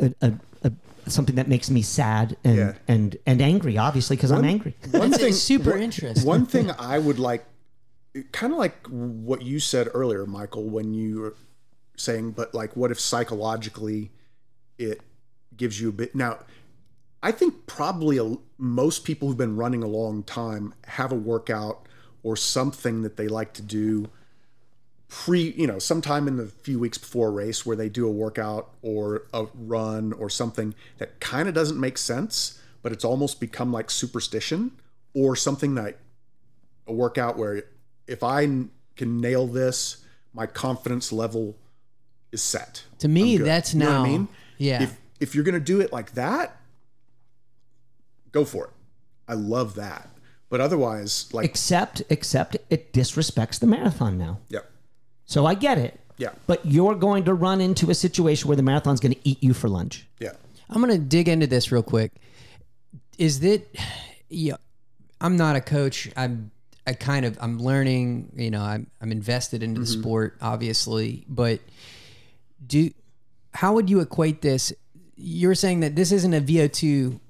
[0.00, 0.32] a, a,
[0.64, 0.72] a,
[1.08, 2.72] something that makes me sad and Yeah.
[2.88, 3.78] and and angry.
[3.78, 4.74] Obviously, because I'm angry.
[4.90, 6.26] One thing, super one- interesting.
[6.26, 7.44] One thing I would like,
[8.32, 11.34] kind of like what you said earlier, Michael, when you were
[11.96, 14.10] saying, but like, what if psychologically
[14.78, 15.00] it
[15.56, 16.14] gives you a bit?
[16.14, 16.38] Now,
[17.22, 21.86] I think probably a, most people who've been running a long time have a workout
[22.22, 24.08] or something that they like to do
[25.08, 28.10] pre, you know, sometime in the few weeks before a race where they do a
[28.10, 33.40] workout or a run or something that kind of doesn't make sense, but it's almost
[33.40, 34.72] become like superstition
[35.14, 35.98] or something that
[36.86, 37.64] a workout where
[38.06, 38.46] if I
[38.96, 41.56] can nail this, my confidence level
[42.32, 42.84] is set.
[42.98, 44.00] To me, that's You know now.
[44.00, 44.28] what I mean?
[44.58, 44.82] Yeah.
[44.82, 46.56] If if you're gonna do it like that,
[48.32, 48.70] go for it.
[49.28, 50.10] I love that.
[50.48, 54.38] But otherwise, like Except, except it disrespects the marathon now.
[54.48, 54.60] yeah,
[55.24, 55.98] So I get it.
[56.18, 59.42] yeah, But you're going to run into a situation where the marathon's going to eat
[59.42, 60.06] you for lunch.
[60.20, 60.32] yeah.
[60.70, 62.12] I'm gonna dig into this real quick.
[63.18, 63.62] Is that
[64.28, 64.56] yeah?
[65.20, 66.10] I'm not a coach.
[66.16, 66.50] I'm
[66.88, 68.32] I kind of I'm learning.
[68.34, 70.00] You know, I'm I'm invested into the mm-hmm.
[70.00, 71.24] sport, obviously.
[71.28, 71.60] But
[72.64, 72.90] do
[73.54, 74.72] how would you equate this?
[75.16, 77.20] You're saying that this isn't a VO2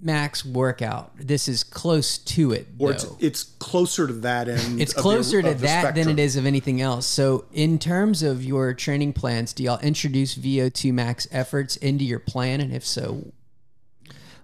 [0.00, 1.12] max workout.
[1.16, 2.66] This is close to it.
[2.78, 4.80] Or it's it's closer to that end.
[4.80, 7.06] It's of the- closer to of the that than it is of anything else.
[7.06, 12.18] So, in terms of your training plans, do y'all introduce VO2 max efforts into your
[12.18, 12.60] plan?
[12.60, 13.32] And if so,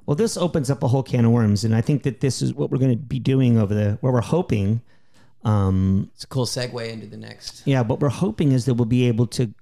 [0.07, 2.55] Well, this opens up a whole can of worms, and I think that this is
[2.55, 4.81] what we're going to be doing over the where we're hoping.
[5.45, 7.63] Um, it's a cool segue into the next.
[7.67, 9.53] yeah, what we're hoping is that we'll be able to.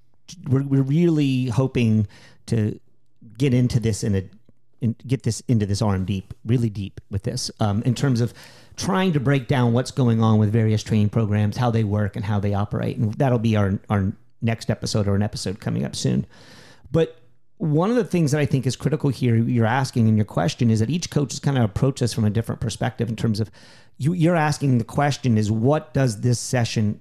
[0.48, 2.06] We're, we're really hoping
[2.46, 2.78] to
[3.36, 4.28] get into this in a
[4.80, 8.32] in, get this into this arm deep, really deep with this um, in terms of
[8.76, 12.24] trying to break down what's going on with various training programs, how they work, and
[12.24, 15.96] how they operate, and that'll be our our next episode or an episode coming up
[15.96, 16.24] soon.
[16.92, 17.18] But
[17.58, 20.70] one of the things that I think is critical here, you're asking in your question,
[20.70, 23.40] is that each coach is kind of approach this from a different perspective in terms
[23.40, 23.50] of
[23.98, 27.00] you, you're asking the question is what does this session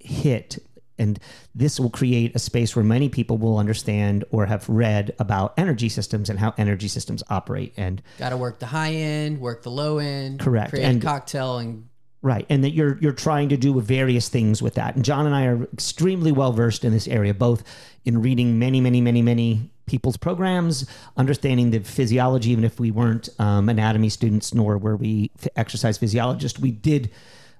[0.00, 0.58] hit?
[0.98, 1.18] And
[1.54, 5.88] this will create a space where many people will understand or have read about energy
[5.88, 7.72] systems and how energy systems operate.
[7.76, 10.40] And Got to work the high end, work the low end.
[10.40, 10.70] Correct.
[10.70, 11.84] Create And- a cocktail and
[12.20, 14.96] Right, and that you're you're trying to do various things with that.
[14.96, 17.62] And John and I are extremely well versed in this area, both
[18.04, 20.84] in reading many, many, many, many people's programs,
[21.16, 22.50] understanding the physiology.
[22.50, 27.08] Even if we weren't um, anatomy students, nor were we exercise physiologists, we did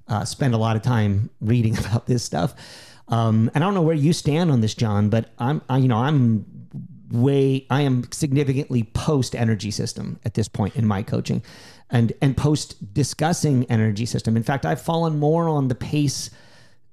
[0.09, 2.55] uh, spend a lot of time reading about this stuff.
[3.09, 5.89] Um, and I don't know where you stand on this, John, but I'm, I, you
[5.89, 6.45] know, I'm
[7.11, 11.43] way I am significantly post energy system at this point in my coaching
[11.91, 14.37] and and post discussing energy system.
[14.37, 16.31] In fact, I've fallen more on the pace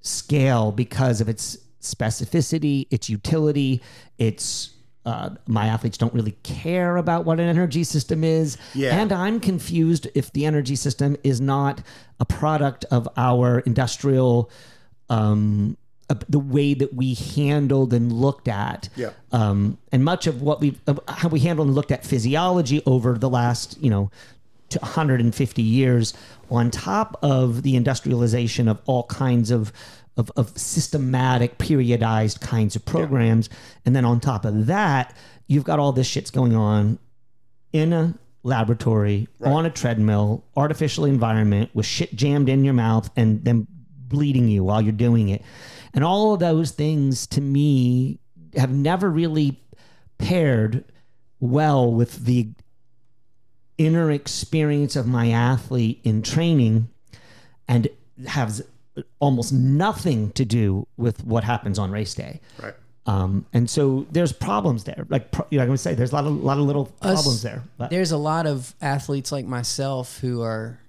[0.02, 3.82] scale because of its specificity, its utility,
[4.18, 4.72] its
[5.06, 8.58] uh, my athletes don't really care about what an energy system is.
[8.74, 9.00] Yeah.
[9.00, 11.82] And I'm confused if the energy system is not
[12.20, 14.50] a product of our industrial
[15.10, 15.78] um,
[16.10, 19.10] uh, the way that we handled and looked at Yeah.
[19.32, 23.18] um, and much of what we of how we handled and looked at physiology over
[23.18, 24.12] the last you know
[24.70, 26.14] to 150 years
[26.50, 29.72] on top of the industrialization of all kinds of
[30.18, 33.50] of, of systematic periodized kinds of programs.
[33.86, 35.16] And then on top of that
[35.48, 36.98] you've got all this shit's going on
[37.74, 38.14] in a
[38.44, 43.68] laboratory on a treadmill artificial environment with shit jammed in your mouth and then
[44.08, 45.42] bleeding you while you're doing it
[45.96, 48.20] and all of those things to me
[48.56, 49.60] have never really
[50.20, 50.84] paired
[51.40, 52.50] well with the
[53.78, 56.90] inner experience of my athlete in training
[57.68, 57.88] and
[58.28, 58.64] has
[59.20, 62.40] almost nothing to do with what happens on race day.
[62.62, 62.74] Right.
[63.08, 65.06] Um, and so there's problems there.
[65.10, 66.92] Like pro- you know, I'm going to say there's a lot of lot of little
[67.02, 67.64] Us- problems there.
[67.78, 70.80] But there's a lot of athletes like myself who are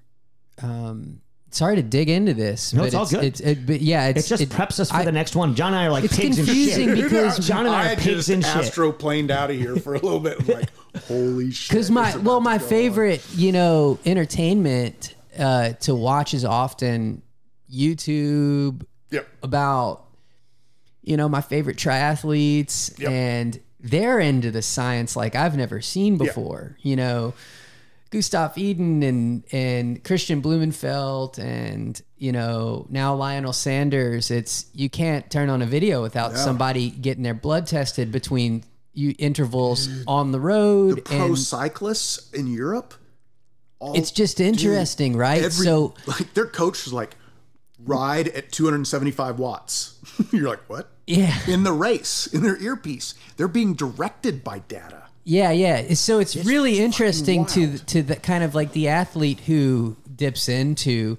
[0.62, 3.24] um sorry to dig into this No, but it's all good.
[3.24, 5.54] it's it, but yeah it it's just it- preps us for I- the next one.
[5.54, 7.04] John and I are like It's pigs confusing in shit.
[7.04, 8.50] because John and I, are pigs just in shit.
[8.52, 10.38] astroplaned out of here for a little bit.
[10.40, 10.70] I'm like,
[11.08, 11.70] holy shit!
[11.70, 12.68] because my well my to go on.
[12.70, 17.22] favorite you know entertainment uh to watch is often
[17.72, 19.28] youtube Yep.
[19.42, 20.04] about
[21.02, 23.10] you know my favorite triathletes Yep.
[23.10, 26.76] and they're into the science like I've never seen before.
[26.80, 27.34] You know,
[28.10, 34.30] Gustav Iden and and Kristian Blummenfelt and you know now Lionel Sanders.
[34.30, 39.14] It's you can't turn on a video without somebody getting their blood tested between you
[39.18, 42.94] intervals on the road The Pro and cyclists in Europe.
[43.78, 45.42] All, it's just interesting, right?
[45.42, 47.14] every, so like their coach was like,
[47.78, 49.98] ride at 275 watts.
[50.32, 50.90] You're like, what?
[51.06, 55.04] yeah, In the race, in their earpiece, they're being directed by data.
[55.28, 55.92] Yeah, yeah.
[55.94, 61.18] So it's, really interesting to to the kind of like the athlete who dips into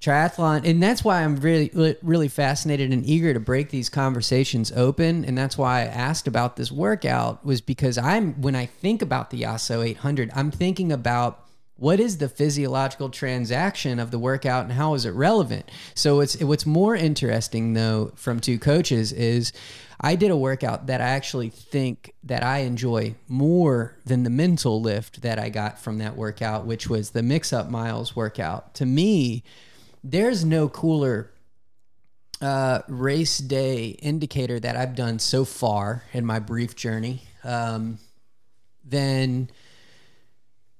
[0.00, 5.24] triathlon and that's why i'm really really fascinated and eager to break these conversations open
[5.24, 9.30] and that's why i asked about this workout was because i'm when i think about
[9.30, 14.72] the yasso 800 i'm thinking about what is the physiological transaction of the workout and
[14.72, 19.52] how is it relevant so it's what's more interesting though from two coaches is
[20.00, 24.80] i did a workout that i actually think that i enjoy more than the mental
[24.80, 28.86] lift that i got from that workout which was the mix up miles workout to
[28.86, 29.42] me
[30.04, 31.30] there's no cooler
[32.40, 37.98] uh, race day indicator that I've done so far in my brief journey um,
[38.84, 39.50] than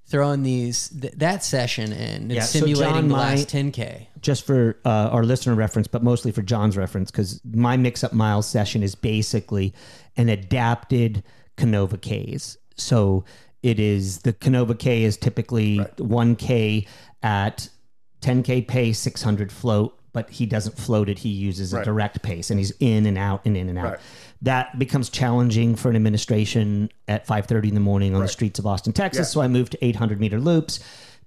[0.07, 4.07] throwing these th- that session in and Yeah, so simulating John, the my- last 10k.
[4.20, 8.12] Just for uh, our listener reference, but mostly for John's reference, because my mix up
[8.12, 9.74] miles session is basically
[10.16, 11.22] an adapted
[11.57, 12.59] Canova K's.
[12.76, 13.24] So
[13.62, 16.87] it is the Canova K is typically 1K
[17.22, 17.68] at
[18.20, 21.18] 10K pace, 600 float, but he doesn't float it.
[21.18, 23.92] He uses a direct pace and he's in and out and in and out.
[23.92, 24.00] Right.
[24.42, 28.66] That becomes challenging for an administration at 5:30 in the morning on the streets of
[28.66, 29.28] Austin, Texas.
[29.28, 29.33] Yeah.
[29.33, 30.81] So I moved to 800 meter loops.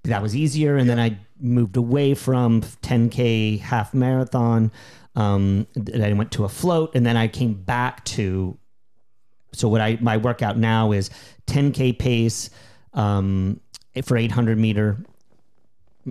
[0.04, 4.72] That was easier, and then I moved away from 10k half marathon.
[5.14, 8.58] Um, I went to a float, and then I came back to.
[9.52, 11.10] So what I my workout now is
[11.46, 12.50] 10k pace
[12.94, 13.60] um,
[14.02, 15.04] for 800 meter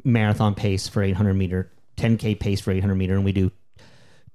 [0.04, 3.52] marathon pace for 800 meter, 10k pace for 800 meter, and we do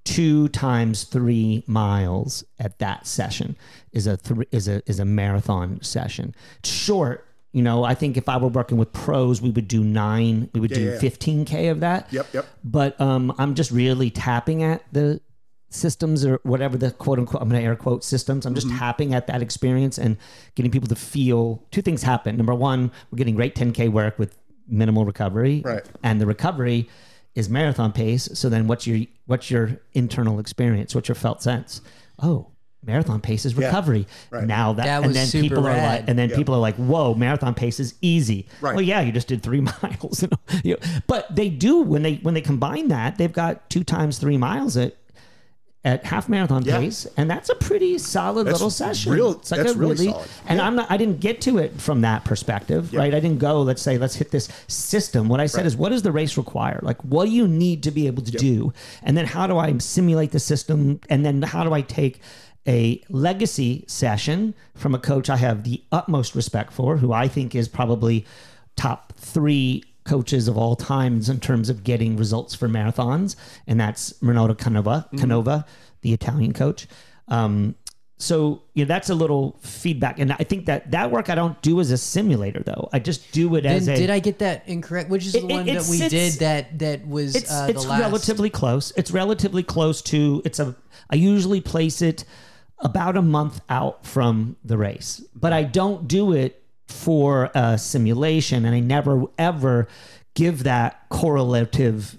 [0.04, 3.56] two times three miles at that session
[3.92, 6.34] is a thr is a is a marathon session.
[6.60, 7.84] It's short, you know.
[7.84, 10.50] I think if I were working with pros, we would do nine.
[10.54, 10.98] We would do yeah, yeah.
[10.98, 12.12] 15k of that.
[12.12, 12.46] Yep, yep.
[12.64, 15.20] But um, I'm just really tapping at the
[15.68, 18.46] systems or whatever the quote unquote I'm gonna air quote systems.
[18.46, 18.78] I'm just Mm-hmm.
[18.78, 20.16] tapping at that experience and
[20.54, 22.36] getting people to feel two things happen.
[22.36, 24.36] Number one, we're getting great 10k work with
[24.68, 25.84] minimal recovery, Right.
[26.02, 26.88] And the recovery
[27.34, 28.28] is marathon pace.
[28.34, 30.94] So then, what's your what's your internal experience?
[30.94, 31.80] What's your felt sense?
[32.20, 32.48] Oh.
[32.86, 34.06] Marathon pace is recovery.
[34.30, 34.44] Right.
[34.44, 36.36] Now that, That and then super people are like, and then Yeah.
[36.36, 38.74] people are like, "Whoa, marathon pace is easy." Right.
[38.74, 40.22] Well, yeah, you just did three miles.
[40.22, 40.58] You know?
[40.64, 44.18] You know, but they do when they when they combine that, they've got two times
[44.18, 44.96] three miles at
[45.84, 46.78] at half marathon Yeah.
[46.80, 49.12] pace, and that's a pretty solid That's little session.
[49.12, 50.26] real- It's like that's a really solid.
[50.48, 50.66] And Yeah.
[50.66, 50.90] I'm not.
[50.90, 53.14] I didn't get to it from that perspective, right?
[53.14, 53.62] I didn't go.
[53.62, 55.28] Let's say let's hit this system.
[55.28, 55.66] What I said Right.
[55.66, 56.80] is, what does the race require?
[56.82, 58.72] Like, what do you need to be able to do?
[59.04, 60.98] And then how do I simulate the system?
[61.08, 62.20] And then how do I take
[62.66, 67.54] a legacy session from a coach I have the utmost respect for, who I think
[67.54, 68.26] is probably
[68.76, 73.34] top three coaches of all times in terms of getting results for marathons,
[73.66, 75.64] and that's Renato Canova, Canova,
[76.02, 76.86] the Italian coach.
[77.28, 77.74] Um,
[78.18, 81.80] so know that's a little feedback, and I think that that work I don't do
[81.80, 82.88] as a simulator though.
[82.92, 83.96] I just do it Then as a.
[83.96, 85.10] did I get that incorrect?
[85.10, 87.72] Which is the It- it- one that we did that that was it's uh, the
[87.72, 88.90] it's relatively close.
[88.96, 90.40] It's relatively close to.
[90.46, 90.74] It's a.
[91.10, 92.24] I usually place it
[92.78, 98.64] about a month out from the race, but I don't do it for a simulation,
[98.64, 99.88] and I never ever
[100.34, 102.18] give that correlative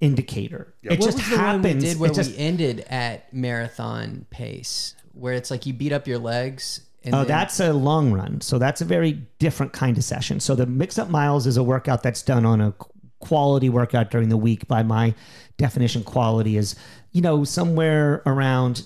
[0.00, 0.72] indicator.
[0.82, 1.82] It What just was the one happens.
[1.84, 5.92] we did where it just, we ended at marathon pace, where it's like you beat
[5.92, 6.82] up your legs.
[7.04, 8.40] And Oh, then- that's a long run.
[8.40, 10.40] So that's a very different kind of session.
[10.40, 12.74] So the mix up miles is a workout that's done on a
[13.20, 14.68] quality workout during the week.
[14.68, 15.14] By my
[15.58, 16.76] definition, quality is,
[17.12, 18.82] you know, somewhere around,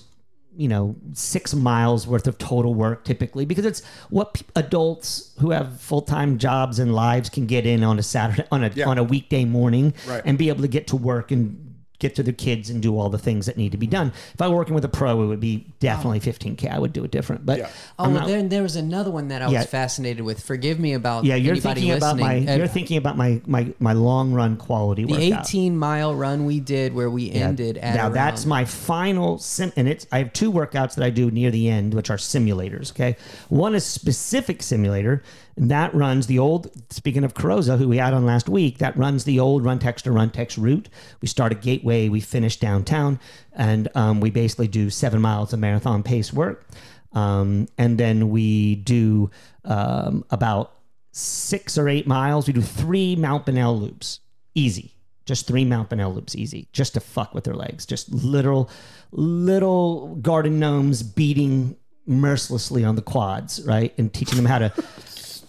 [0.57, 5.51] you know, six miles worth of total work typically, because it's what pe- adults who
[5.51, 8.87] have full time jobs and lives can get in on a Saturday, on a, Yeah.
[8.87, 10.21] on a weekday morning Right.
[10.25, 11.64] and be able to get to work and
[12.05, 14.11] get to the kids and do all the things that need to be done.
[14.33, 16.69] If I were working with a pro, it would be definitely 15K.
[16.69, 17.45] I would do it different.
[17.45, 17.69] But Yeah.
[17.97, 19.59] Oh, I'm not- then there was another one that I Yeah.
[19.59, 20.39] was fascinated with.
[20.41, 22.45] Forgive me about Yeah, you're anybody thinking about my.
[22.45, 25.45] Uh, you're thinking about my my my long run quality the workout.
[25.47, 27.47] 18 mile run we did where we Yeah.
[27.47, 31.09] ended at now that's my final sim and it's I have two workouts that I
[31.09, 33.15] do near the end which are simulators okay
[33.49, 35.23] one is specific simulator
[35.57, 38.95] and that runs the old speaking of Carrozza who we had on last week that
[38.97, 40.89] runs the old RunTex to RunTex route
[41.21, 43.19] we start at Gateway we finish downtown
[43.53, 46.67] and um, we basically do seven miles of marathon pace work
[47.13, 49.29] um, and then we do
[49.63, 50.73] um, about
[51.11, 54.19] six or eight miles we do three Mount Bonnell loops
[54.53, 54.95] easy
[55.25, 57.85] just three Mount Bonnell loops easy, just to fuck with their legs.
[57.85, 58.69] Just literal,
[59.11, 61.75] little garden gnomes beating
[62.05, 63.93] mercilessly on the quads, right?
[63.97, 64.69] And teaching them how to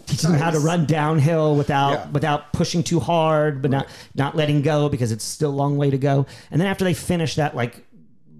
[0.07, 2.07] teaching them how to run downhill without Yeah.
[2.11, 5.91] without pushing too hard, but not not letting go because it's still a long way
[5.91, 6.27] to go.
[6.51, 7.85] And then after they finish that like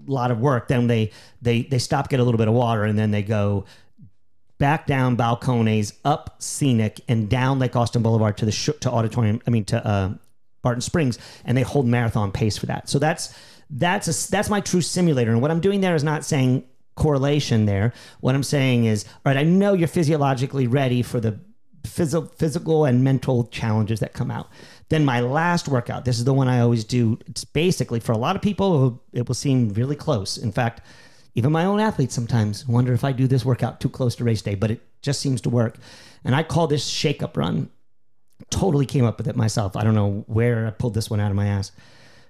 [0.07, 1.11] lot of work, then they
[1.41, 3.65] they they stop, get a little bit of water, and then they go
[4.57, 9.41] back down balcones, up scenic, and down Lake Austin Boulevard to the sh- to auditorium.
[9.45, 10.09] I mean to uh,
[10.61, 12.89] Barton Springs, and they hold marathon pace for that.
[12.89, 13.35] So that's
[13.69, 15.31] that's a, that's my true simulator.
[15.31, 16.63] And what I'm doing there is not saying
[16.95, 17.93] correlation there.
[18.21, 21.37] What I'm saying is, all right, I know you're physiologically ready for the
[21.87, 24.49] phys- physical and mental challenges that come out.
[24.89, 27.19] Then my last workout, this is the one I always do.
[27.27, 30.37] It's basically for a lot of people, it will seem really close.
[30.37, 30.81] In fact,
[31.35, 34.41] even my own athletes sometimes wonder if I do this workout too close to race
[34.41, 35.77] day, but it just seems to work.
[36.23, 37.69] And I call this shake up run.
[38.49, 39.75] Totally came up with it myself.
[39.75, 41.71] I don't know where I pulled this one out of my ass.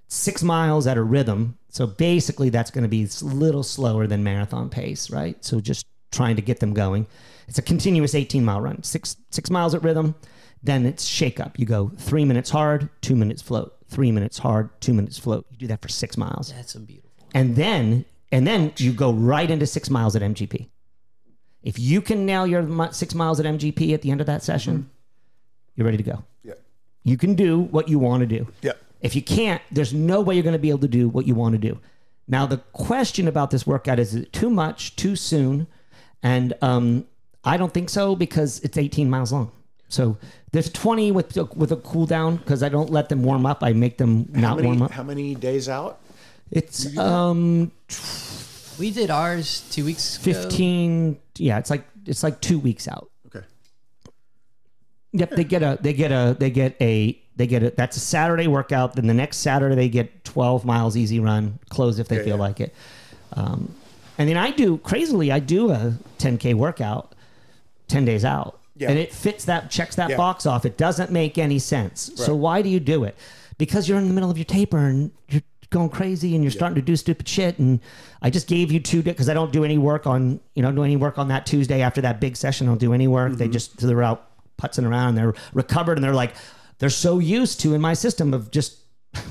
[0.10, 1.58] Six miles at a rhythm.
[1.70, 5.44] So basically, that's going to be a little slower than marathon pace, right?
[5.44, 7.08] So just trying to get them going.
[7.48, 10.16] It's a continuous 18 mile run, six six miles at rhythm.
[10.64, 11.58] Then it's shake up.
[11.60, 13.74] You go three minutes hard, two minutes float.
[13.90, 15.46] Three minutes hard, two minutes float.
[15.52, 17.10] You do that for six miles, That's a beautiful.
[17.34, 20.68] and then and then you go right into six miles at MGP.
[21.64, 24.44] If you can nail your mi- six miles at MGP at the end of that
[24.44, 24.90] session,
[25.76, 26.24] you're ready to go.
[26.44, 26.54] Yeah.
[27.04, 28.48] You can do what you want to do.
[28.62, 28.74] Yeah.
[29.02, 31.36] If you can't, there's no way you're going to be able to do what you
[31.36, 31.80] want to do.
[32.28, 35.68] Now, the question about this workout is: Is it too much, too soon?
[36.22, 37.06] And um,
[37.48, 39.52] I don't think so because it's 18 miles long.
[39.90, 40.18] So
[40.52, 43.64] there's 20 with with a cool down because I don't let them warm up.
[43.64, 44.92] I make them How not many, warm up.
[44.92, 46.00] how many days out?
[46.52, 47.72] It's um
[48.80, 50.34] We did ours two weeks ago.
[50.42, 51.18] 15.
[51.38, 53.10] Yeah, it's like it's like two weeks out.
[53.28, 53.46] Okay.
[55.14, 58.02] Yep, they get a they get a they get a they get a that's a
[58.02, 58.96] Saturday workout.
[58.96, 62.36] Then the next Saturday they get 12 miles easy run, close if they Yeah, feel
[62.38, 62.42] yeah.
[62.42, 62.76] like it.
[63.34, 63.74] Um,
[64.18, 67.14] and then I do crazily, I do a 10k workout
[67.88, 68.90] 10 days out, Yeah.
[68.90, 70.18] and it fits that checks that Yeah.
[70.18, 70.66] box off.
[70.66, 72.12] It doesn't make any sense.
[72.16, 73.16] So why do you do it?
[73.58, 76.76] Because you're in the middle of your taper and you're going crazy and you're starting
[76.76, 77.58] to do stupid shit.
[77.60, 77.80] And
[78.22, 80.84] I just gave you two because I don't do any work on you know do
[80.84, 82.68] any work on that Tuesday after that big session.
[82.68, 83.32] I don't do any work.
[83.32, 83.38] Mm-hmm.
[83.40, 84.28] They just they're out
[84.62, 85.10] putzing around.
[85.10, 86.36] and They're recovered and they're like
[86.80, 88.78] they're so used to in my system of just.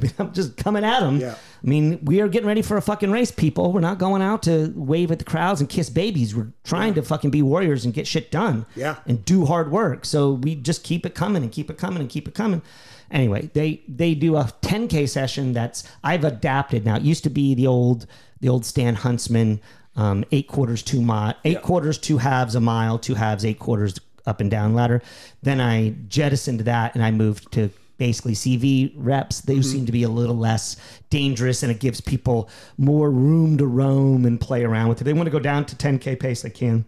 [0.19, 1.21] I'm just coming at them.
[1.21, 1.35] Yeah.
[1.35, 3.73] I mean, we are getting ready for a fucking race, people.
[3.73, 6.35] We're not going out to wave at the crowds and kiss babies.
[6.35, 8.67] We're trying to fucking be warriors and get shit done.
[8.75, 8.97] Yeah.
[9.07, 10.05] And do hard work.
[10.05, 12.63] So we just keep it coming and keep it coming and keep it coming.
[13.11, 16.97] Anyway, they they do a 10k session that's I've adapted now.
[16.97, 18.07] It used to be the old
[18.41, 19.61] the old Stan Huntsman
[19.95, 23.99] um, eight quarters two mile eight quarters two halves a mile two halves eight quarters
[24.27, 25.03] up and down ladder.
[25.43, 29.41] Then I jettisoned that and I moved to basically CV reps.
[29.41, 30.77] They seem to be a little less
[31.11, 35.05] dangerous and it gives people more room to roam and play around with it.
[35.05, 36.85] They want to go down to 10k pace, they can.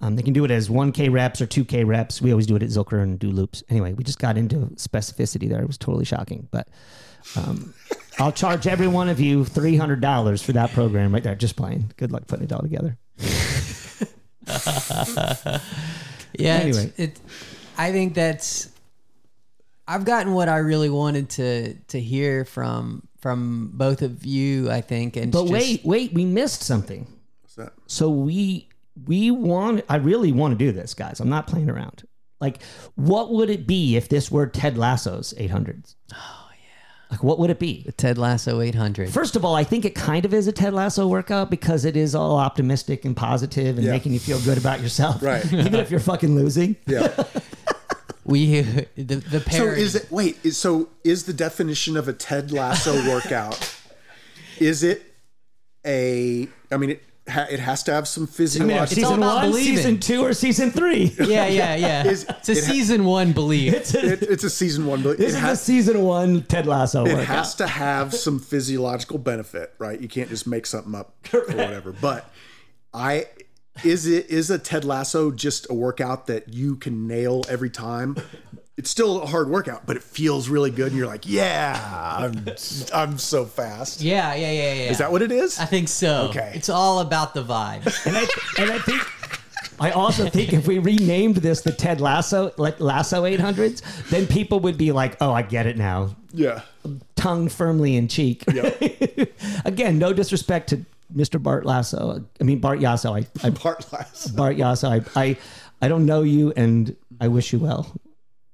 [0.00, 2.20] Um, they can do it as 1K reps or 2K reps.
[2.20, 3.62] We always do it at Zilker and do loops.
[3.70, 5.62] Anyway, we just got into specificity there.
[5.62, 6.48] It was totally shocking.
[6.50, 6.68] But
[7.36, 7.72] um,
[8.18, 11.34] I'll charge every one of you $300 for that program right there.
[11.34, 11.92] Just playing.
[11.96, 12.98] Good luck putting it all together.
[16.38, 16.56] Yeah.
[16.56, 16.78] Anyway.
[16.78, 17.20] Anyway, it.
[17.78, 18.70] I think that's.
[19.86, 24.70] I've gotten what I really wanted to to hear from from both of you.
[24.70, 27.06] I think, and But just- wait, wait, we missed something.
[27.42, 27.72] What's that?
[27.86, 28.68] So we
[29.06, 31.20] we want I really want to do this, guys.
[31.20, 32.04] I'm not playing around.
[32.40, 32.62] Like,
[32.96, 35.94] what would it be if this were Ted Lasso's 800s?
[36.12, 36.16] Oh
[36.50, 37.10] yeah.
[37.10, 37.82] Like, what would it be?
[37.86, 39.10] the Ted Lasso 800.
[39.10, 41.96] First of all, I think it kind of is a Ted Lasso workout because it
[41.96, 43.92] is all optimistic and positive and Yeah.
[43.92, 45.22] making you feel good about yourself.
[45.22, 45.44] Right.
[45.52, 46.76] Even if you're fucking losing.
[46.86, 47.14] Yeah.
[48.24, 48.60] we
[48.96, 52.94] the the so is it wait, is, so is the definition of a Ted Lasso
[53.08, 53.76] workout
[54.58, 55.02] is it
[55.86, 59.34] a I mean it ha, it has to have some I mean, physiological season about
[59.36, 59.76] one, believing.
[59.76, 61.04] season two, or season three.
[61.18, 62.04] yeah, yeah, yeah.
[62.06, 63.72] Is- it's a it ha- season one belief.
[63.74, 66.42] It's a- it, it's a season one but this it is has a season one
[66.44, 67.26] Ted Lasso it workout.
[67.26, 70.00] has to have some physiological benefit, right?
[70.00, 71.92] You can't just make something up or whatever.
[71.92, 72.30] But
[72.92, 73.26] I
[73.82, 78.16] is it is a Ted Lasso just a workout that you can nail every time?
[78.76, 81.78] It's still a hard workout, but it feels really good, and you're like, "Yeah,
[82.18, 82.44] I'm
[82.92, 84.90] I'm so fast." Yeah, yeah, yeah, yeah.
[84.90, 85.58] Is that what it is?
[85.60, 86.26] I think so.
[86.30, 86.52] Okay.
[86.54, 87.86] It's all about the vibe.
[88.06, 88.26] and I
[88.60, 89.02] and I think
[89.80, 94.60] I also think if we renamed this the Ted Lasso like Lasso 800s, then people
[94.60, 96.62] would be like, "Oh, I get it now." Yeah.
[97.14, 98.44] Tongue firmly in cheek.
[99.64, 101.42] Again, no disrespect to Mr.
[101.42, 102.24] Bart Lasso.
[102.40, 103.12] I mean Bart Yasso.
[103.16, 104.34] I, I Part last.
[104.36, 104.88] Bart Yasso.
[105.16, 105.36] I, I
[105.82, 107.94] I don't know you, and I wish you well.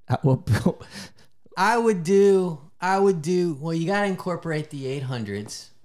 [0.08, 0.44] Uh, well,
[1.56, 2.60] I would do.
[2.80, 3.56] I would do.
[3.60, 5.66] Well, you got to incorporate the 800s.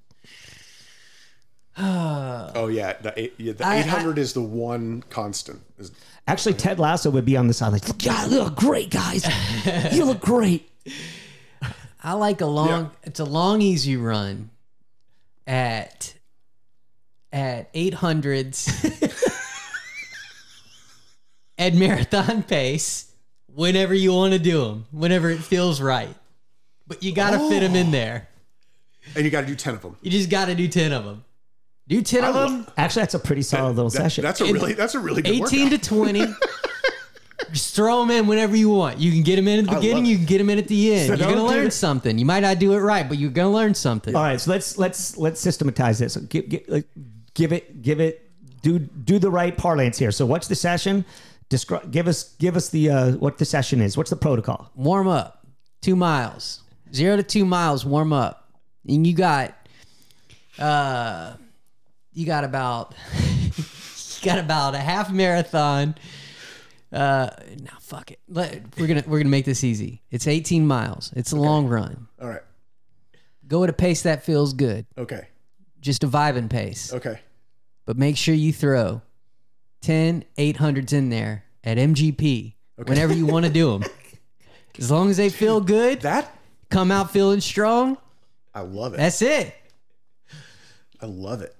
[1.77, 5.61] Oh yeah, the eight, yeah, the I- I- 800 is the one constant.
[5.77, 5.91] Is-
[6.27, 9.25] actually, Ted Lasso would be on the side like, "God, you look great, guys.
[9.93, 10.69] You look great."
[12.03, 12.91] I like a long.
[13.03, 14.51] It's a long, easy run
[15.45, 16.14] at
[17.33, 18.69] at 800s
[21.57, 23.11] at marathon pace.
[23.53, 26.13] Whenever you want to do them, whenever it feels right.
[26.87, 28.27] but you got to fit them in there.
[29.15, 29.95] And you got to do 10 of them.
[30.01, 31.23] You just got to do 10 of them.
[31.87, 34.23] Do 10 of I lo- them, Actually, that's a pretty solid little That- session.
[34.23, 35.81] that's a really that's a really good 18 workout.
[35.83, 36.25] to 20.
[37.51, 38.97] Just throw them in whenever you want.
[38.99, 40.05] You can get them in at the beginning.
[40.05, 41.07] You can get them in at the end.
[41.07, 42.17] So you're gonna learn it- something.
[42.17, 44.15] You might not do it right, but you're gonna learn something.
[44.15, 46.17] All right, so let's let's let's systematize this.
[46.17, 46.85] Give, get, like,
[47.35, 48.29] give it give it
[48.63, 50.11] do do the right parlance here.
[50.11, 51.05] So what's the session?
[51.49, 53.95] Describe give us give us the uh, what the session is.
[53.95, 54.71] What's the protocol?
[54.75, 55.45] Warm up.
[55.81, 56.63] Two miles.
[56.91, 57.85] Zero to two miles.
[57.85, 58.49] Warm up.
[58.87, 59.55] And you got,
[60.59, 61.33] uh,
[62.13, 63.63] you got about, you
[64.23, 65.95] got about a half marathon.
[66.91, 67.29] Uh,
[67.61, 68.19] now fuck it.
[68.27, 70.01] Let, we're gonna we're gonna make this easy.
[70.11, 71.11] It's 18 miles.
[71.15, 72.07] It's a long run.
[72.21, 72.43] All right.
[73.47, 74.85] Go at a pace that feels good.
[74.97, 75.27] Okay.
[75.81, 76.93] Just a vibing pace.
[76.93, 77.19] Okay.
[77.85, 79.01] But make sure you throw
[79.81, 82.53] 10 800s in there at MGP
[82.85, 83.89] whenever you want to do them.
[84.77, 86.37] As long as they feel good, That
[86.69, 87.97] come out feeling strong,
[88.53, 88.97] I love it.
[88.97, 89.53] that's it.
[91.01, 91.55] I love it.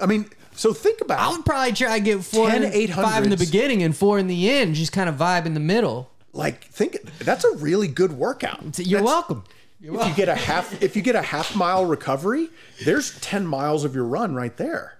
[0.00, 3.24] I mean, so think about I would probably try to get four 10 in, five
[3.24, 6.10] in the beginning and four in the end, just kind of vibe in the middle.
[6.32, 8.60] like think that's a really good workout.
[8.78, 9.44] You're That's- welcome.
[9.82, 12.48] If you get a half if you get a half mile recovery,
[12.84, 14.95] there's 10 miles of your run right there.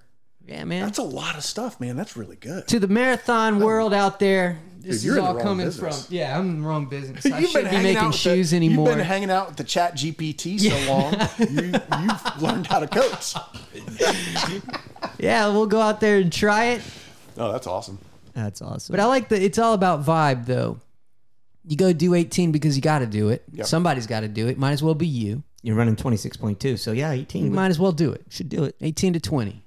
[0.47, 0.85] Yeah, man.
[0.85, 1.97] That's a lot of stuff, man.
[1.97, 2.69] That's really good.
[2.69, 6.07] to the marathon world out there, this you're is in the all wrong coming business.
[6.07, 6.15] from.
[6.15, 7.27] Yeah, I'm in the wrong business.
[7.33, 8.89] I shouldn't be making with shoes the, anymore.
[8.89, 11.73] You've been hanging out with the Chat GPT so long, you,
[12.05, 13.35] you've learned how to coach.
[15.19, 16.83] yeah, we'll go out there and try it.
[17.37, 17.99] Oh, that's awesome.
[18.35, 18.93] That's awesome.
[18.93, 19.43] But I like the.
[19.43, 20.79] It's all about vibe, though.
[21.69, 23.43] You go do 18 because you got to do it.
[23.65, 24.57] Somebody's got to do it.
[24.57, 25.43] Might as well be you.
[25.63, 28.25] You're running 26.2, so yeah, 18 You would- might as well do it.
[28.29, 28.77] should do it.
[28.81, 29.65] 18 to 20.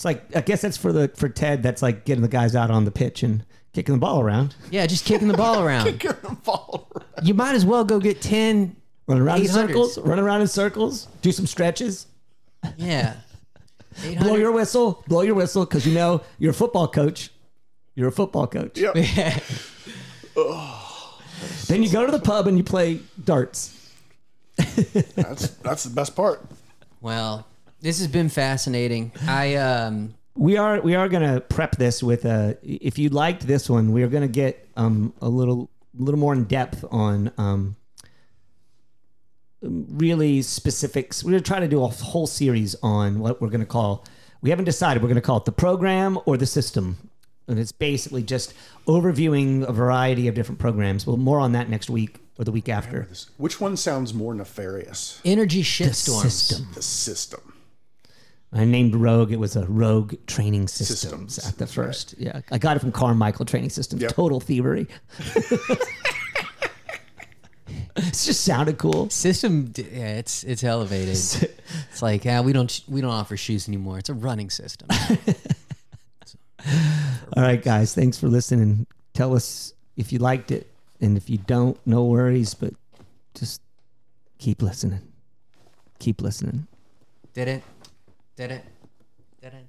[0.00, 1.62] It's like I guess that's for the for Ted.
[1.62, 3.44] That's like getting the guys out on the pitch and
[3.74, 5.84] kicking the ball around, Yeah, just kicking the ball around.
[6.00, 7.26] Kicking the ball around.
[7.28, 8.74] You might as well go get 10.
[9.06, 9.50] run around in 800s.
[9.52, 12.06] circles, run around in circles, do some stretches,
[12.78, 13.16] Yeah.
[14.20, 17.28] blow your whistle, blow your whistle, because you know you're a football coach.
[17.94, 18.78] You're a football coach.
[18.78, 18.96] Yep.
[21.66, 23.76] Then you go to the pub and you play darts.
[24.56, 26.42] That's that's the best part.
[27.00, 27.46] well,
[27.80, 29.12] this has been fascinating.
[29.26, 32.56] I um we are we are gonna prep this with a.
[32.62, 36.44] If you liked this one, we are gonna get um a little little more in
[36.44, 37.76] depth on um
[39.62, 41.22] really specifics.
[41.24, 44.04] We're gonna try to do a whole series on what we're gonna call.
[44.40, 45.02] We haven't decided.
[45.02, 47.10] We're gonna call it the program or the system,
[47.46, 48.54] and it's basically just
[48.86, 51.06] overviewing a variety of different programs.
[51.06, 53.06] Well, more on that next week or the week after.
[53.36, 55.20] Which one sounds more nefarious?
[55.26, 56.22] energy The shitstorms.
[56.22, 56.68] system.
[56.74, 57.49] The system.
[58.52, 59.30] I named Rogue.
[59.30, 62.14] It was a Rogue Training Systems, Systems, at the first.
[62.18, 64.02] Yeah, I got it from Carmichael Training Systems.
[64.02, 64.12] Yep.
[64.12, 64.88] Total thievery.
[67.96, 69.08] it just sounded cool.
[69.10, 71.16] System yeah, it's it's elevated.
[71.92, 73.98] It's like, yeah, we don't we don't offer shoes anymore.
[73.98, 74.88] It's a running system.
[77.36, 77.94] All right, guys.
[77.94, 78.88] Thanks for listening.
[79.14, 80.66] Tell us if you liked it,
[81.00, 82.54] and if you don't, no worries.
[82.54, 82.74] But
[83.34, 83.62] just
[84.38, 85.00] keep listening.
[86.00, 86.66] Keep listening.
[87.34, 87.62] Did it?
[88.40, 88.64] Did it?
[89.42, 89.66] Did it?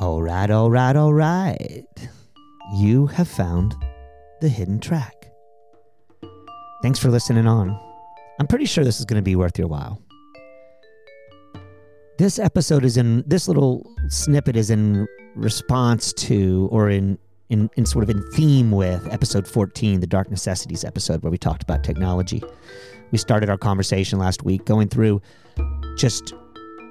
[0.00, 1.84] All right, all right, all right.
[2.76, 3.74] You have found
[4.40, 5.30] the hidden track.
[6.80, 7.78] Thanks for listening on.
[8.40, 10.00] I'm pretty sure this is going to be worth your while.
[12.18, 15.06] This episode is in, this little snippet is in
[15.36, 17.16] response to, or in,
[17.48, 21.38] in, in sort of in theme with episode 14, the Dark Necessities episode, where we
[21.38, 22.42] talked about technology.
[23.12, 25.22] We started our conversation last week going through
[25.96, 26.34] just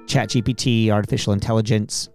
[0.06, 2.08] ChatGPT, artificial intelligence,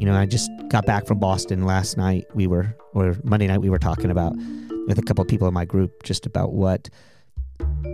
[0.00, 2.26] you know, I just got back from Boston last night.
[2.34, 4.34] We were, or Monday night, we were talking about
[4.88, 6.90] with a couple of people in my group just about what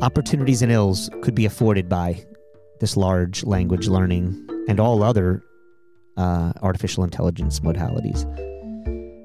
[0.01, 2.25] opportunities and ills could be afforded by
[2.81, 5.43] this large language learning and all other
[6.17, 8.23] uh, artificial intelligence modalities.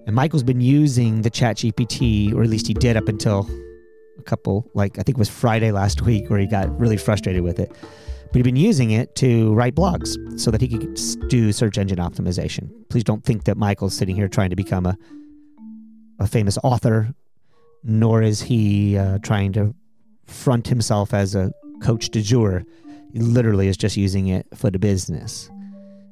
[0.05, 3.47] And Michael's been using the Chat GPT, or at least he did up until
[4.17, 7.43] a couple, like I think it was Friday last week, where he got really frustrated
[7.43, 7.71] with it
[8.31, 11.97] but he'd been using it to write blogs so that he could do search engine
[11.97, 12.69] optimization.
[12.89, 14.95] Please don't think that Michael's sitting here trying to become a
[16.19, 17.13] a famous author,
[17.83, 19.73] nor is he uh, trying to
[20.25, 22.65] front himself as a coach de jour.
[23.13, 25.49] Literally is just using it for the business.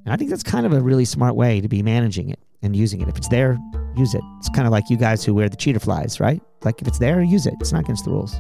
[0.05, 2.75] And I think that's kind of a really smart way to be managing it and
[2.75, 3.09] using it.
[3.09, 3.57] If it's there,
[3.95, 4.21] use it.
[4.39, 6.41] It's kind of like you guys who wear the cheetah flies, right?
[6.63, 7.55] Like if it's there, use it.
[7.59, 8.39] It's not against the rules.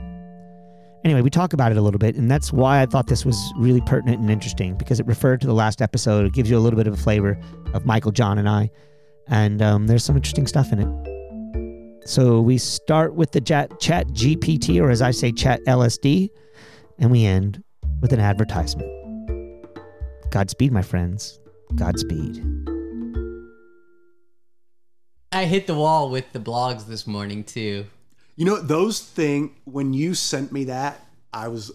[1.03, 3.53] Anyway, we talk about it a little bit, and that's why I thought this was
[3.57, 6.25] really pertinent and interesting because it referred to the last episode.
[6.25, 7.39] It gives you a little bit of a flavor
[7.73, 8.71] of Michael, John, and I,
[9.27, 12.07] and um, there's some interesting stuff in it.
[12.09, 16.29] So we start with the chat, chat GPT, or as I say, chat LSD,
[16.97, 17.63] and we end
[18.01, 18.91] with an advertisement.
[20.29, 21.39] Godspeed, my friends.
[21.75, 22.43] Godspeed.
[25.31, 27.85] I hit the wall with the blogs this morning too.
[28.35, 31.71] You know those thing when you sent me that, I was,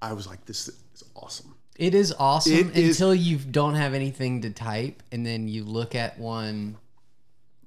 [0.00, 1.54] I was like, this is awesome.
[1.76, 5.64] It is awesome It is- until you don't have anything to type, and then you
[5.64, 6.76] look at one,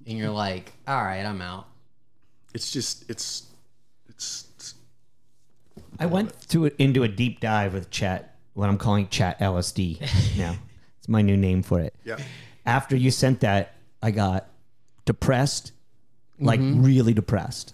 [0.05, 1.67] and you're like, "All right, I'm out."
[2.53, 3.54] It's just it's it's, it's
[5.99, 9.99] I went to into a deep dive with chat, what I'm calling chat LSD
[10.37, 10.55] now.
[10.99, 11.93] it's my new name for it.
[12.03, 12.17] yeah.
[12.65, 14.47] After you sent that, I got
[15.05, 15.71] depressed,
[16.39, 16.83] like Mm-hmm.
[16.83, 17.73] really depressed.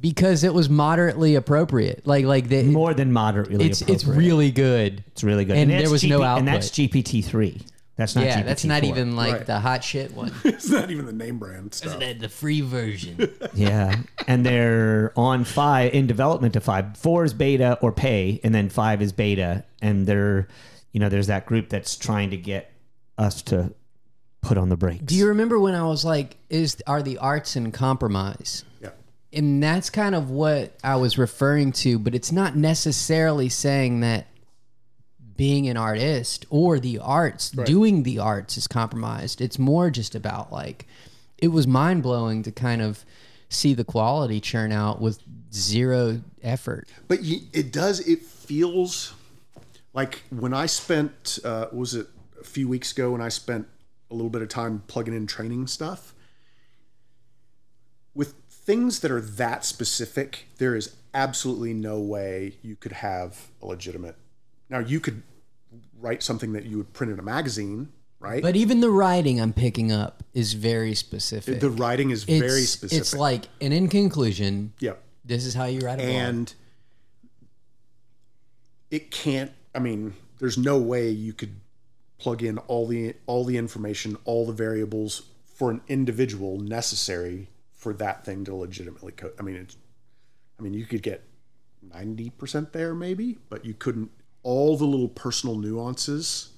[0.00, 4.26] Because it was moderately appropriate, like like the, More than moderately it's it's appropriate.
[4.28, 5.04] really good.
[5.08, 5.56] it's really good.
[5.56, 6.38] and that's there was no output.
[6.38, 6.70] And that's.
[6.70, 7.60] GPT three.
[7.98, 9.46] That's not yeah, GPT that's not even like Right.
[9.46, 10.32] the hot shit one.
[10.44, 11.98] It's not even the name brand stuff.
[11.98, 13.30] the, the free version.
[13.54, 13.96] Yeah,
[14.28, 16.96] and they're on five in development to five.
[16.96, 19.64] Four is beta or pay, and then five is beta.
[19.82, 20.46] And they're,
[20.92, 22.72] you know, there's that group that's trying to get
[23.18, 23.74] us to
[24.42, 25.02] put on the brakes.
[25.04, 28.90] Do you remember when I was like, "Is are the arts in compromise?" Yeah.
[29.32, 34.28] and that's kind of what I was referring to, but it's not necessarily saying that
[35.38, 39.40] being an artist or the arts, doing the arts is compromised.
[39.40, 40.86] It's more just about like,
[41.38, 43.04] it was mind blowing to kind of
[43.48, 45.22] see the quality churn out with
[45.54, 46.88] zero effort.
[47.06, 48.00] But it does.
[48.00, 49.14] It feels
[49.94, 52.08] like when I spent uh, what was it
[52.40, 53.68] a few weeks ago when I spent
[54.10, 56.14] a little bit of time plugging in training stuff
[58.12, 60.48] with things that are that specific.
[60.58, 64.16] There is absolutely no way you could have a legitimate.
[64.70, 65.22] Now you could
[66.00, 67.88] write something that you would print in a magazine,
[68.20, 68.42] right?
[68.42, 71.60] But even the writing I'm picking up is very specific.
[71.60, 73.00] the writing is it's, very specific.
[73.00, 74.94] It's like, and in conclusion, yeah.
[75.24, 76.10] this is how you write a blog.
[76.10, 76.54] and
[78.90, 81.60] it can't i mean there's no way you could
[82.18, 87.92] plug in all the all the information all the variables for an individual necessary for
[87.92, 89.76] that thing to legitimately code i mean it's
[90.58, 91.24] i mean you could get
[91.94, 94.10] 90% there maybe but you couldn't
[94.48, 96.52] all the little personal nuances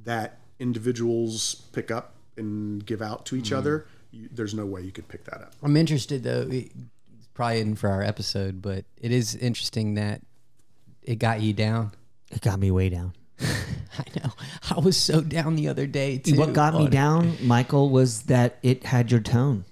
[0.00, 3.58] that individuals pick up and give out to each mm-hmm.
[3.58, 6.48] other you, there's no way you could pick that up I'm interested though.
[6.50, 6.72] It's
[7.34, 10.22] probably in for our episode, but it is interesting that
[11.02, 11.92] it got you down.
[12.30, 13.12] It got me way down.
[13.40, 14.32] I know.
[14.70, 16.36] I was so down the other day too.
[16.36, 19.64] what got me down, Michael, was that it had your tone.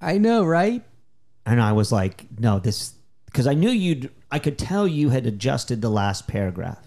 [0.00, 0.82] I know, right?
[1.44, 2.94] And I was like, no, this
[3.26, 6.86] because I knew you'd I could tell you had adjusted the last paragraph.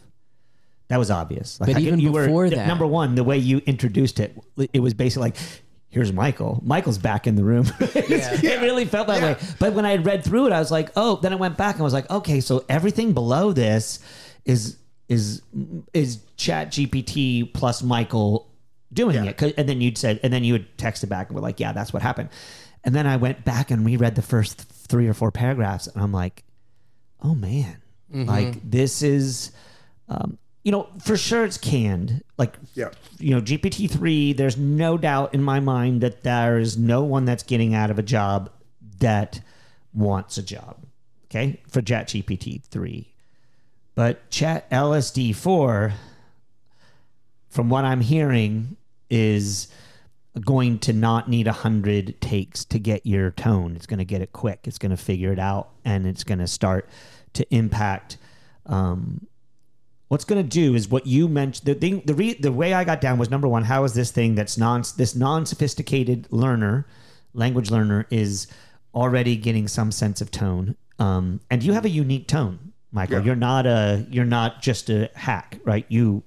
[0.90, 1.60] That was obvious.
[1.60, 4.20] Like But I could- even you were- before that- number one, the way you introduced
[4.20, 4.38] it,
[4.74, 5.38] it was basically like,
[5.90, 6.62] "Here's Michael.
[6.64, 9.38] Michael's back in the room." it really felt that way.
[9.60, 11.84] But when I read through it, I was like, "Oh." Then I went back and
[11.84, 14.00] was like, "Okay, so everything below this
[14.46, 14.78] is
[15.10, 15.42] is
[15.94, 18.48] is Chat GPT plus Michael
[18.92, 19.24] doing Yeah.
[19.32, 21.42] it." 'Cause- And then you'd said, and then you would text it back and were
[21.42, 22.30] like, "Yeah, that's what happened."
[22.84, 26.12] And then I went back and reread the first three or four paragraphs, and I'm
[26.12, 26.44] like,
[27.22, 27.78] oh man
[28.12, 29.52] like this is
[30.10, 32.90] um, you know for sure it's canned like Yeah.
[33.20, 37.44] you know gpt-3 there's no doubt in my mind that there is no one that's
[37.44, 38.50] getting out of a job
[39.00, 39.42] that
[39.94, 40.78] wants a job
[41.26, 43.06] okay for chat gpt-3
[43.96, 45.94] but chat lsd4
[47.50, 48.78] from what i'm hearing
[49.10, 49.68] is
[50.42, 53.76] going to not need a hundred takes to get your tone.
[53.76, 54.62] It's going to get it quick.
[54.64, 56.90] It's going to figure it out, and it's going to start
[57.34, 58.18] to impact.
[58.66, 59.28] Um,
[60.14, 61.66] what's going to do is what you mentioned.
[61.66, 63.64] The thing, the re, the way I got down was number one.
[63.64, 66.86] How is this thing that's non this non sophisticated learner,
[67.34, 68.46] language learner, is
[68.94, 70.76] already getting some sense of tone.
[71.00, 73.18] Um, and you have a unique tone, Michael.
[73.18, 73.26] Yeah.
[73.26, 75.88] You're not a you're not just a hack, right?
[75.90, 76.22] You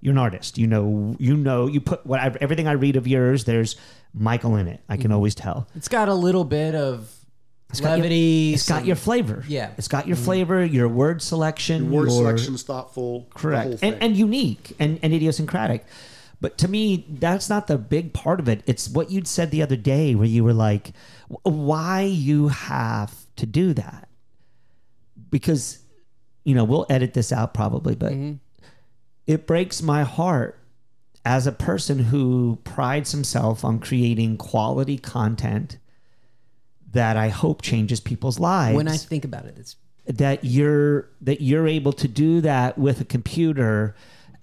[0.00, 0.56] you're an artist.
[0.56, 3.44] You know, you know, you put what I, everything I read of yours.
[3.44, 3.74] There's
[4.14, 4.78] Michael in it.
[4.88, 5.66] I can always tell.
[5.74, 7.12] It's got a little bit of
[7.72, 8.52] It's got your- levity.
[8.52, 9.44] It's got your flavor.
[9.48, 9.70] Yeah.
[9.78, 10.24] it's got your mm-hmm.
[10.26, 15.12] flavor, your word selection, Your word your, selection's thoughtful correct, and and unique and, and
[15.12, 15.86] idiosyncratic.
[16.40, 18.62] But to me, that's not the big part of it.
[18.66, 20.92] It's what you'd said the other day, where you were like,
[21.44, 24.08] "Why you have to do that?"
[25.30, 25.78] Because,
[26.44, 28.34] you know, we'll edit this out probably, but mm-hmm.
[29.26, 30.58] it breaks my heart
[31.24, 35.78] as a person who prides himself on creating quality content
[36.92, 38.76] that I hope changes people's lives.
[38.76, 39.76] When I think about it, it's
[40.06, 43.94] that you're that you're able to do that with a computer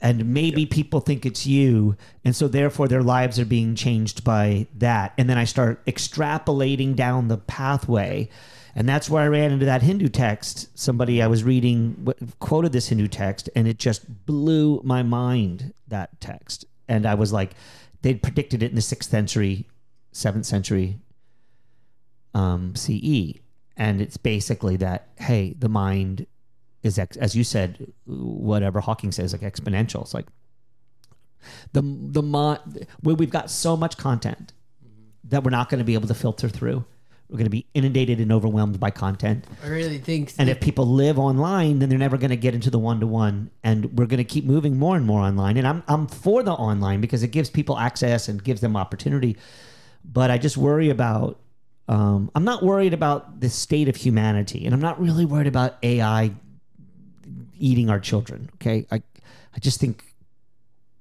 [0.01, 1.97] and maybe people think it's you.
[2.23, 5.13] And so therefore their lives are being changed by that.
[5.17, 8.29] And then i start extrapolating down the pathway.
[8.75, 10.69] And that's where i ran into that hindu text.
[10.77, 12.07] Somebody i was reading
[12.39, 16.65] quoted this hindu text and it just blew my mind that text.
[16.87, 17.51] And i was like
[18.01, 19.67] they'd predicted it in the 6th century
[20.13, 20.97] 7th century
[22.33, 23.39] um, ce
[23.77, 26.25] and it's basically that hey the mind
[26.83, 30.01] is ex- as you said whatever hawking says like exponential.
[30.01, 30.27] It's like
[31.73, 34.53] the the mind where we've got so much content
[35.23, 36.85] that we're not going to be able to filter through
[37.29, 39.45] we're going to be inundated and overwhelmed by content.
[39.63, 42.71] I really think and if people live online then they're never going to get into
[42.71, 43.51] the one-to-one.
[43.63, 45.57] And we're going to keep moving more and more online.
[45.57, 49.37] And I'm, I'm for the online because it gives people access and gives them opportunity.
[50.03, 51.39] But i just worry about
[51.89, 55.75] um, i'm not worried about the state of humanity and i'm not really worried about
[55.83, 56.31] ai
[57.57, 58.85] eating our children okay?
[58.91, 59.01] I,
[59.53, 60.05] I just think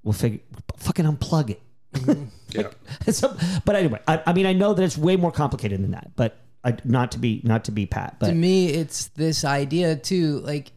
[0.03, 0.41] we'll figure
[0.79, 1.63] fucking unplug it.
[2.51, 2.71] Yeah.
[3.11, 3.37] so,
[3.67, 6.39] but anyway I, I mean i know that it's way more complicated than that but
[6.65, 10.39] I, not to be not to be pat but to me it's this idea too
[10.41, 10.73] like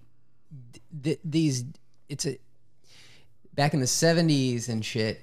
[1.02, 1.64] th- these
[2.10, 2.38] it's a
[3.54, 5.22] back in the 70s and shit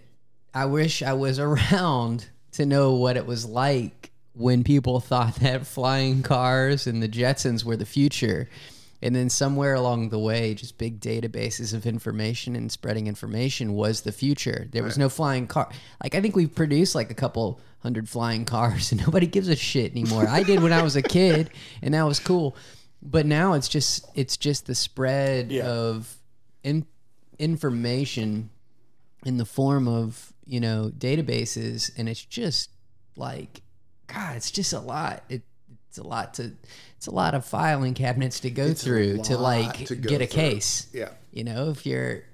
[0.54, 4.07] i wish i was around to know what it was like
[4.38, 8.48] when people thought that flying cars and the jetsons were the future.
[9.00, 14.00] And then somewhere along the way just big databases of information and spreading information was
[14.00, 14.66] the future.
[14.72, 15.68] There was no flying car.
[16.02, 19.54] Like i think we've produced like a couple hundred flying cars and nobody gives a
[19.54, 20.26] shit anymore.
[20.28, 22.56] I did when i was a kid and that was cool.
[23.00, 25.66] But now it's just it's just the spread Yeah.
[25.68, 26.16] of
[26.64, 26.84] in,
[27.38, 28.50] information
[29.24, 31.90] in the form of you know databases.
[31.96, 32.70] And it's just
[33.16, 33.62] like
[34.08, 35.22] god it's just a lot.
[35.28, 35.42] It,
[35.88, 36.52] it's a lot to
[36.96, 40.26] it's a lot of filing cabinets to go It's through to like to get a
[40.26, 40.42] through.
[40.42, 40.86] case.
[40.92, 41.10] Yeah.
[41.30, 42.24] you know if you're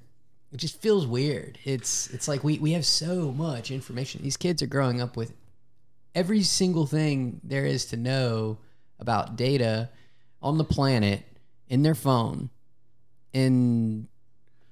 [0.52, 1.58] it just feels weird.
[1.64, 4.22] It's it's like we we have so much information.
[4.22, 5.32] These kids are growing up with
[6.14, 8.58] every single thing there is to know
[9.00, 9.90] about data
[10.40, 11.22] on the planet
[11.68, 12.50] in their phone.
[13.32, 14.06] And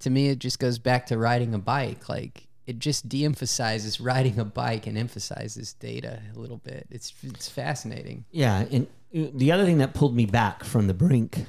[0.01, 2.09] to me it just goes back to riding a bike.
[2.09, 6.87] Like it just de-emphasizes riding a bike and emphasizes data a little bit.
[6.91, 8.25] It's it's fascinating.
[8.31, 8.87] Yeah, and
[9.17, 11.45] uh, the other thing that pulled me back from the brink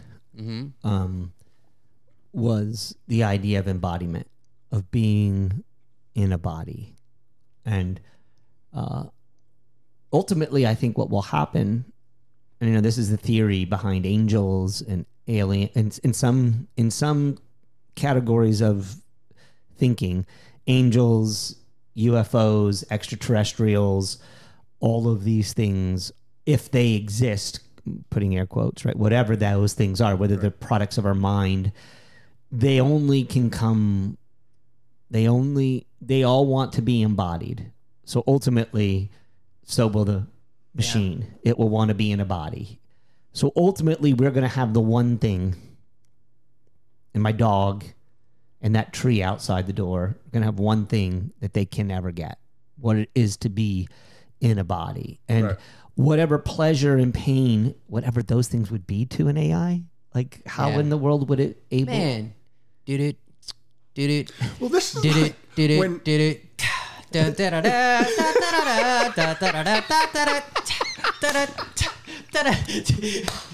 [0.83, 1.31] um,
[2.31, 4.27] was the idea of embodiment,
[4.71, 5.63] of being
[6.15, 6.95] in a body,
[7.65, 7.99] and
[8.73, 9.05] uh,
[10.11, 11.85] ultimately, I think what will happen,
[12.59, 16.89] and you know, this is the theory behind angels and alien, and in some in
[16.89, 17.37] some
[17.95, 18.95] categories of
[19.77, 20.25] thinking,
[20.67, 21.55] angels,
[21.97, 24.17] UFOs, extraterrestrials,
[24.79, 26.11] all of these things,
[26.45, 27.59] if they exist,
[28.09, 28.95] putting air quotes, right?
[28.95, 31.71] Whatever those things are, whether they're products of our mind,
[32.51, 34.17] they only can come,
[35.09, 37.71] they only, they all want to be embodied.
[38.05, 39.09] So ultimately,
[39.63, 40.27] so will the
[40.75, 41.27] machine.
[41.43, 42.79] It will want to be in a body.
[43.31, 45.55] So ultimately, we're going to have the one thing,
[47.13, 47.83] and my dog
[48.63, 51.87] and that tree outside the door are going to have one thing that they can
[51.87, 52.39] never get
[52.79, 53.87] what it is to be
[54.39, 55.57] in a body and right.
[55.95, 59.83] whatever pleasure and pain whatever those things would be to an ai
[60.15, 60.79] like how yeah.
[60.79, 62.33] in the world would it able man
[62.85, 63.17] did it
[63.93, 65.99] did it well this is did it did it when...
[65.99, 66.53] did it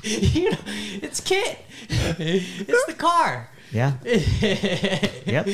[0.03, 1.59] you know, it's Kit.
[1.89, 3.93] It's the car yeah
[5.25, 5.47] yep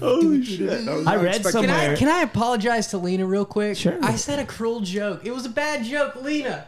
[0.00, 0.88] holy shit.
[0.88, 1.96] I read expecting- some- Can I Somewhere.
[1.96, 3.76] can I apologize to Lena real quick?
[3.76, 3.98] Sure.
[4.02, 5.20] I said a cruel joke.
[5.24, 6.66] It was a bad joke, Lena.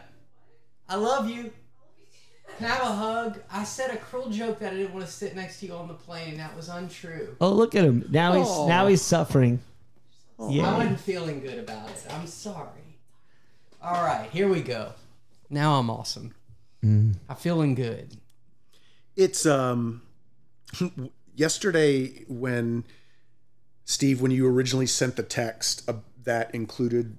[0.87, 1.51] I love you.
[2.57, 3.39] Can I have a hug?
[3.51, 5.87] I said a cruel joke that I didn't want to sit next to you on
[5.87, 7.35] the plane, and that was untrue.
[7.41, 8.67] oh look at him now he's Aw.
[8.67, 9.59] now he's suffering
[10.39, 12.05] I yeah wasn't feeling good about it.
[12.11, 12.67] I'm sorry.
[13.81, 14.93] All right, here we go.
[15.49, 16.35] Now I'm awesome.
[16.83, 18.17] I'm feeling good.
[19.15, 20.01] It's um
[21.35, 22.85] yesterday when
[23.85, 25.93] Steve, when you originally sent the text uh,
[26.23, 27.17] that included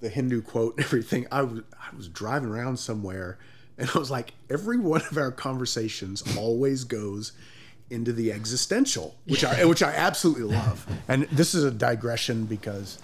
[0.00, 3.38] the Hindu quote and everything, I was I was driving around somewhere
[3.76, 7.32] and I was like, every one of our conversations always goes
[7.90, 10.86] into the existential, which I which I absolutely love.
[11.08, 12.98] And this is a digression because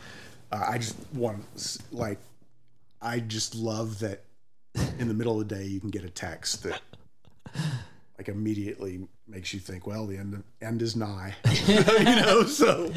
[0.53, 2.19] uh, I just want like
[3.01, 4.25] I just love that
[4.99, 6.81] in the middle of the day you can get a text that
[8.19, 11.35] like immediately makes you think, well, the end end is nigh,
[11.67, 12.45] you know.
[12.45, 12.93] So,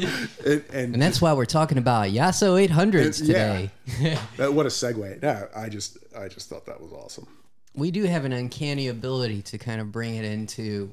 [0.46, 3.66] and, and, And that's why we're talking about Yasso 800s Yeah.
[3.86, 4.18] today.
[4.36, 5.20] that- what a segue!
[5.22, 7.26] No, I just I just thought that was awesome.
[7.74, 10.90] we do have an uncanny ability to kind of bring it into.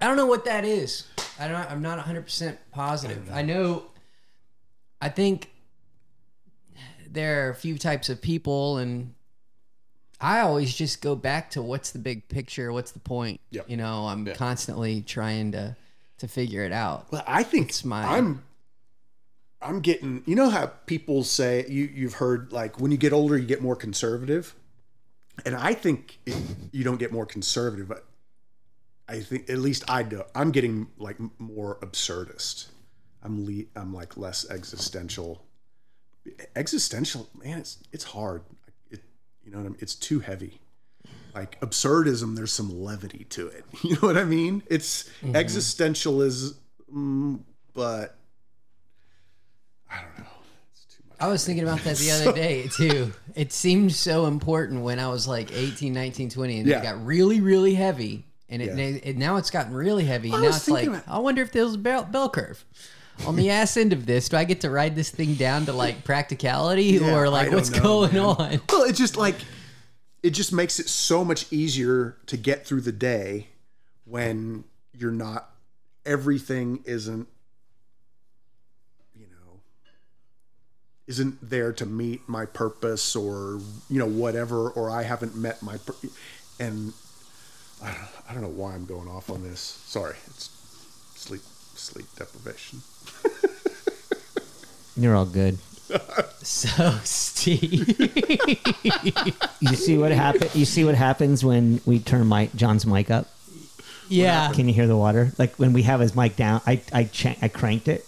[0.00, 1.06] I don't know what that is.
[1.40, 1.70] I don't.
[1.70, 3.30] I'm not 100 percent positive.
[3.32, 3.84] I know.
[5.00, 5.50] I think
[7.10, 9.14] there are a few types of people, and
[10.20, 13.40] I always just go back to what's the big picture, what's the point.
[13.50, 13.70] Yep.
[13.70, 15.76] You know, I'm constantly trying to
[16.18, 17.06] to figure it out.
[17.12, 18.42] Well, I think It's my- I'm
[19.62, 23.36] I'm getting you know how people say you you've heard like when you get older
[23.38, 24.54] you get more conservative.
[25.46, 26.34] And I think it,
[26.72, 28.04] you don't get more conservative, but
[29.08, 30.24] I think at least I do.
[30.34, 32.66] I'm getting like more absurdist.
[33.22, 35.44] I'm le- I'm like less existential.
[36.56, 38.42] Existential, man, it's it's hard.
[39.48, 39.78] You know what I mean?
[39.80, 40.60] It's too heavy
[41.34, 45.32] like absurdism there's some levity to it you know what i mean it's mm-hmm.
[45.34, 46.54] existentialism
[47.74, 48.16] but
[49.90, 50.24] i don't know
[50.72, 53.12] it's too much I was thinking about that the other day too.
[53.34, 56.78] It seemed so important when I was like 18, 19, 20 and Yeah.
[56.78, 58.24] it got really, really heavy.
[58.48, 59.10] And it, Yeah.
[59.10, 60.32] it now it's gotten really heavy.
[60.32, 62.64] I now it's like, about- I wonder if there's a bell, bell curve.
[63.26, 65.72] On the ass end of this, do I get to ride this thing down to
[65.72, 68.22] like practicality Yeah, or like what's know, going man.
[68.24, 68.60] on?
[68.70, 69.34] well it just like
[70.22, 73.48] it just makes it so much easier to get through the day
[74.04, 75.50] when you're not
[76.06, 77.28] everything isn't
[79.14, 79.60] you know
[81.06, 83.60] isn't there to meet my purpose or
[83.90, 86.08] you know whatever or i haven't met my pur-
[86.58, 86.92] and
[87.82, 90.48] I don't, I don't know why i'm going off on this sorry it's
[91.14, 91.42] sleep
[91.74, 92.80] sleep deprivation
[94.98, 95.58] You're all good.
[96.40, 97.86] So, Steve.
[99.60, 100.48] You see what happen?
[100.54, 103.26] You see what happens when we turn Mike John's mic up?
[104.08, 104.50] yeah.
[104.52, 105.32] Can you hear the water?
[105.36, 108.06] Like when we have his mic down, I I, cha- I cranked it.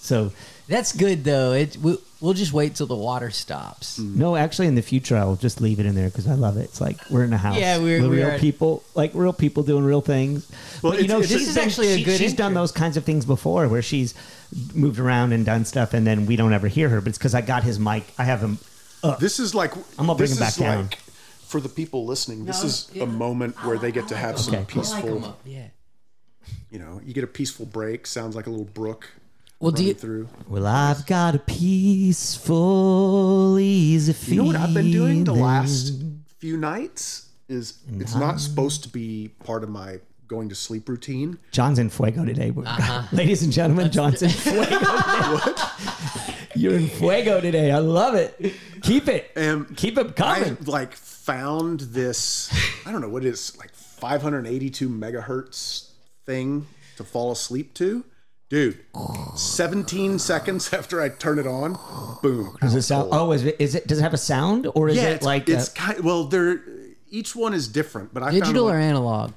[0.00, 0.32] So
[0.66, 1.52] That's good though.
[1.52, 4.00] It we, we'll just wait till the water stops.
[4.00, 4.16] Mm.
[4.16, 6.64] no, actually, in the future, I'll just leave it in there because I love it.
[6.64, 7.58] It's like we're in a house.
[7.58, 10.50] Yeah, we're- we're real at- people, like real people doing real things.
[10.82, 12.34] Well, but you it's- know, it's- she's This is been- actually a she- good She's
[12.34, 12.62] done intro.
[12.62, 14.14] those kinds of things before, where she's
[14.74, 17.00] moved around and done stuff, and then we don't ever hear her.
[17.00, 18.04] But it's because I got his mic.
[18.18, 18.58] I have him.
[19.20, 20.82] This is like I'm gonna bring him back is down.
[20.84, 20.98] Like,
[21.46, 23.04] for the people listening, this No, is yeah.
[23.04, 24.62] a moment where they get to have some Okay.
[24.62, 25.24] I peaceful.
[25.24, 25.40] up.
[25.46, 25.68] Yeah.
[26.70, 28.06] You know, you get a peaceful break.
[28.06, 29.08] Sounds like a little brook
[29.60, 30.28] Well, do you, through.
[30.46, 31.38] Well, I've got a
[32.48, 34.46] peaceful, easy feeling.
[34.48, 35.94] You know what I've been doing the last
[36.38, 41.38] few nights is it's not supposed to be part of my going to sleep routine.
[41.50, 42.52] John's in fuego today.
[42.56, 43.02] Uh-huh.
[43.16, 44.78] Ladies and gentlemen, John's in fuego.
[45.38, 46.34] Today.
[46.54, 47.70] You're in fuego today.
[47.70, 48.52] I love it.
[48.82, 49.30] Keep it.
[49.36, 50.56] And Keep it coming.
[50.60, 52.50] I like found this.
[52.84, 55.90] I don't know what it is like 582 megahertz
[56.26, 56.66] thing
[56.96, 58.04] to fall asleep to.
[58.48, 58.78] Dude,
[59.36, 61.78] 17 seconds after I turn it on,
[62.22, 62.56] boom.
[62.62, 63.10] Does it sound?
[63.12, 63.56] Oh, is it?
[63.58, 63.86] Is it?
[63.86, 65.48] Does it have a sound, or is yeah, it it's like?
[65.50, 66.62] it's a- kind well, they're
[67.10, 69.32] each one is different, but I digital found or one- analog?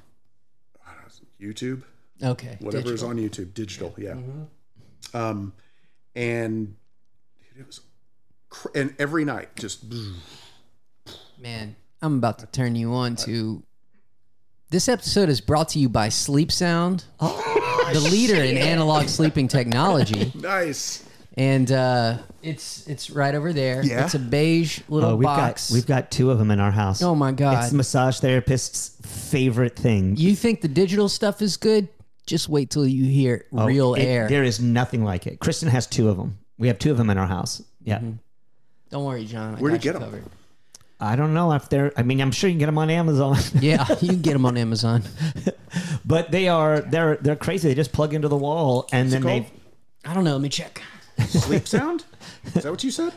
[1.42, 1.84] YouTube.
[2.24, 2.58] Okay.
[2.60, 4.16] whatever is on YouTube, digital, yeah.
[5.14, 5.54] Um,
[6.16, 6.76] and
[7.58, 7.82] it was,
[8.50, 9.84] cr- and every night just
[11.42, 13.64] Man, I'm about to turn you on to.
[14.70, 20.32] This episode is brought to you by Sleep Sound, the leader in analog sleeping technology,
[20.39, 21.04] nice.
[21.38, 23.84] And uh, it's it's right over there.
[23.84, 24.06] Yeah?
[24.06, 25.70] It's a beige little oh, we've box.
[25.70, 27.02] got we've got two of them in our house.
[27.02, 27.62] oh my god!
[27.64, 28.98] It's the massage therapist's
[29.30, 30.16] favorite thing.
[30.18, 31.88] you think the digital stuff is good?
[32.28, 34.28] Just wait till you hear Oh, real it- air.
[34.30, 35.40] There is nothing like it.
[35.40, 36.38] Kristen has two of them.
[36.58, 37.62] We have two of them in our house.
[37.84, 37.98] Yeah.
[37.98, 38.12] Mm-hmm.
[38.92, 39.56] Don't worry, John.
[39.56, 40.22] I Where'd you got get you 'em?
[40.22, 40.32] covered.
[41.00, 41.92] I don't know if they're.
[41.98, 44.46] I mean, I'm sure you can get them on Amazon, Yeah, you can get them
[44.46, 45.02] on Amazon.
[46.06, 47.70] but they are they're they're crazy.
[47.70, 49.48] They just plug into the wall and then they.
[50.06, 50.34] I don't know.
[50.34, 50.82] Let me check.
[51.28, 52.06] Sleep sound?
[52.46, 53.14] Is that what you said?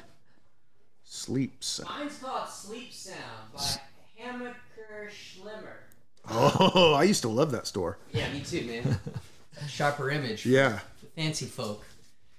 [1.05, 1.89] Sleep sound.
[1.99, 3.19] Mine's called Sleep Sound
[3.55, 3.63] by
[4.21, 5.77] Hammacher Schlemmer.
[6.31, 7.99] Oh, I used to love that store.
[8.13, 8.99] Yeah, me too, man.
[9.69, 10.45] Sharper image.
[10.47, 10.81] Yeah.
[11.17, 11.85] Fancy folk.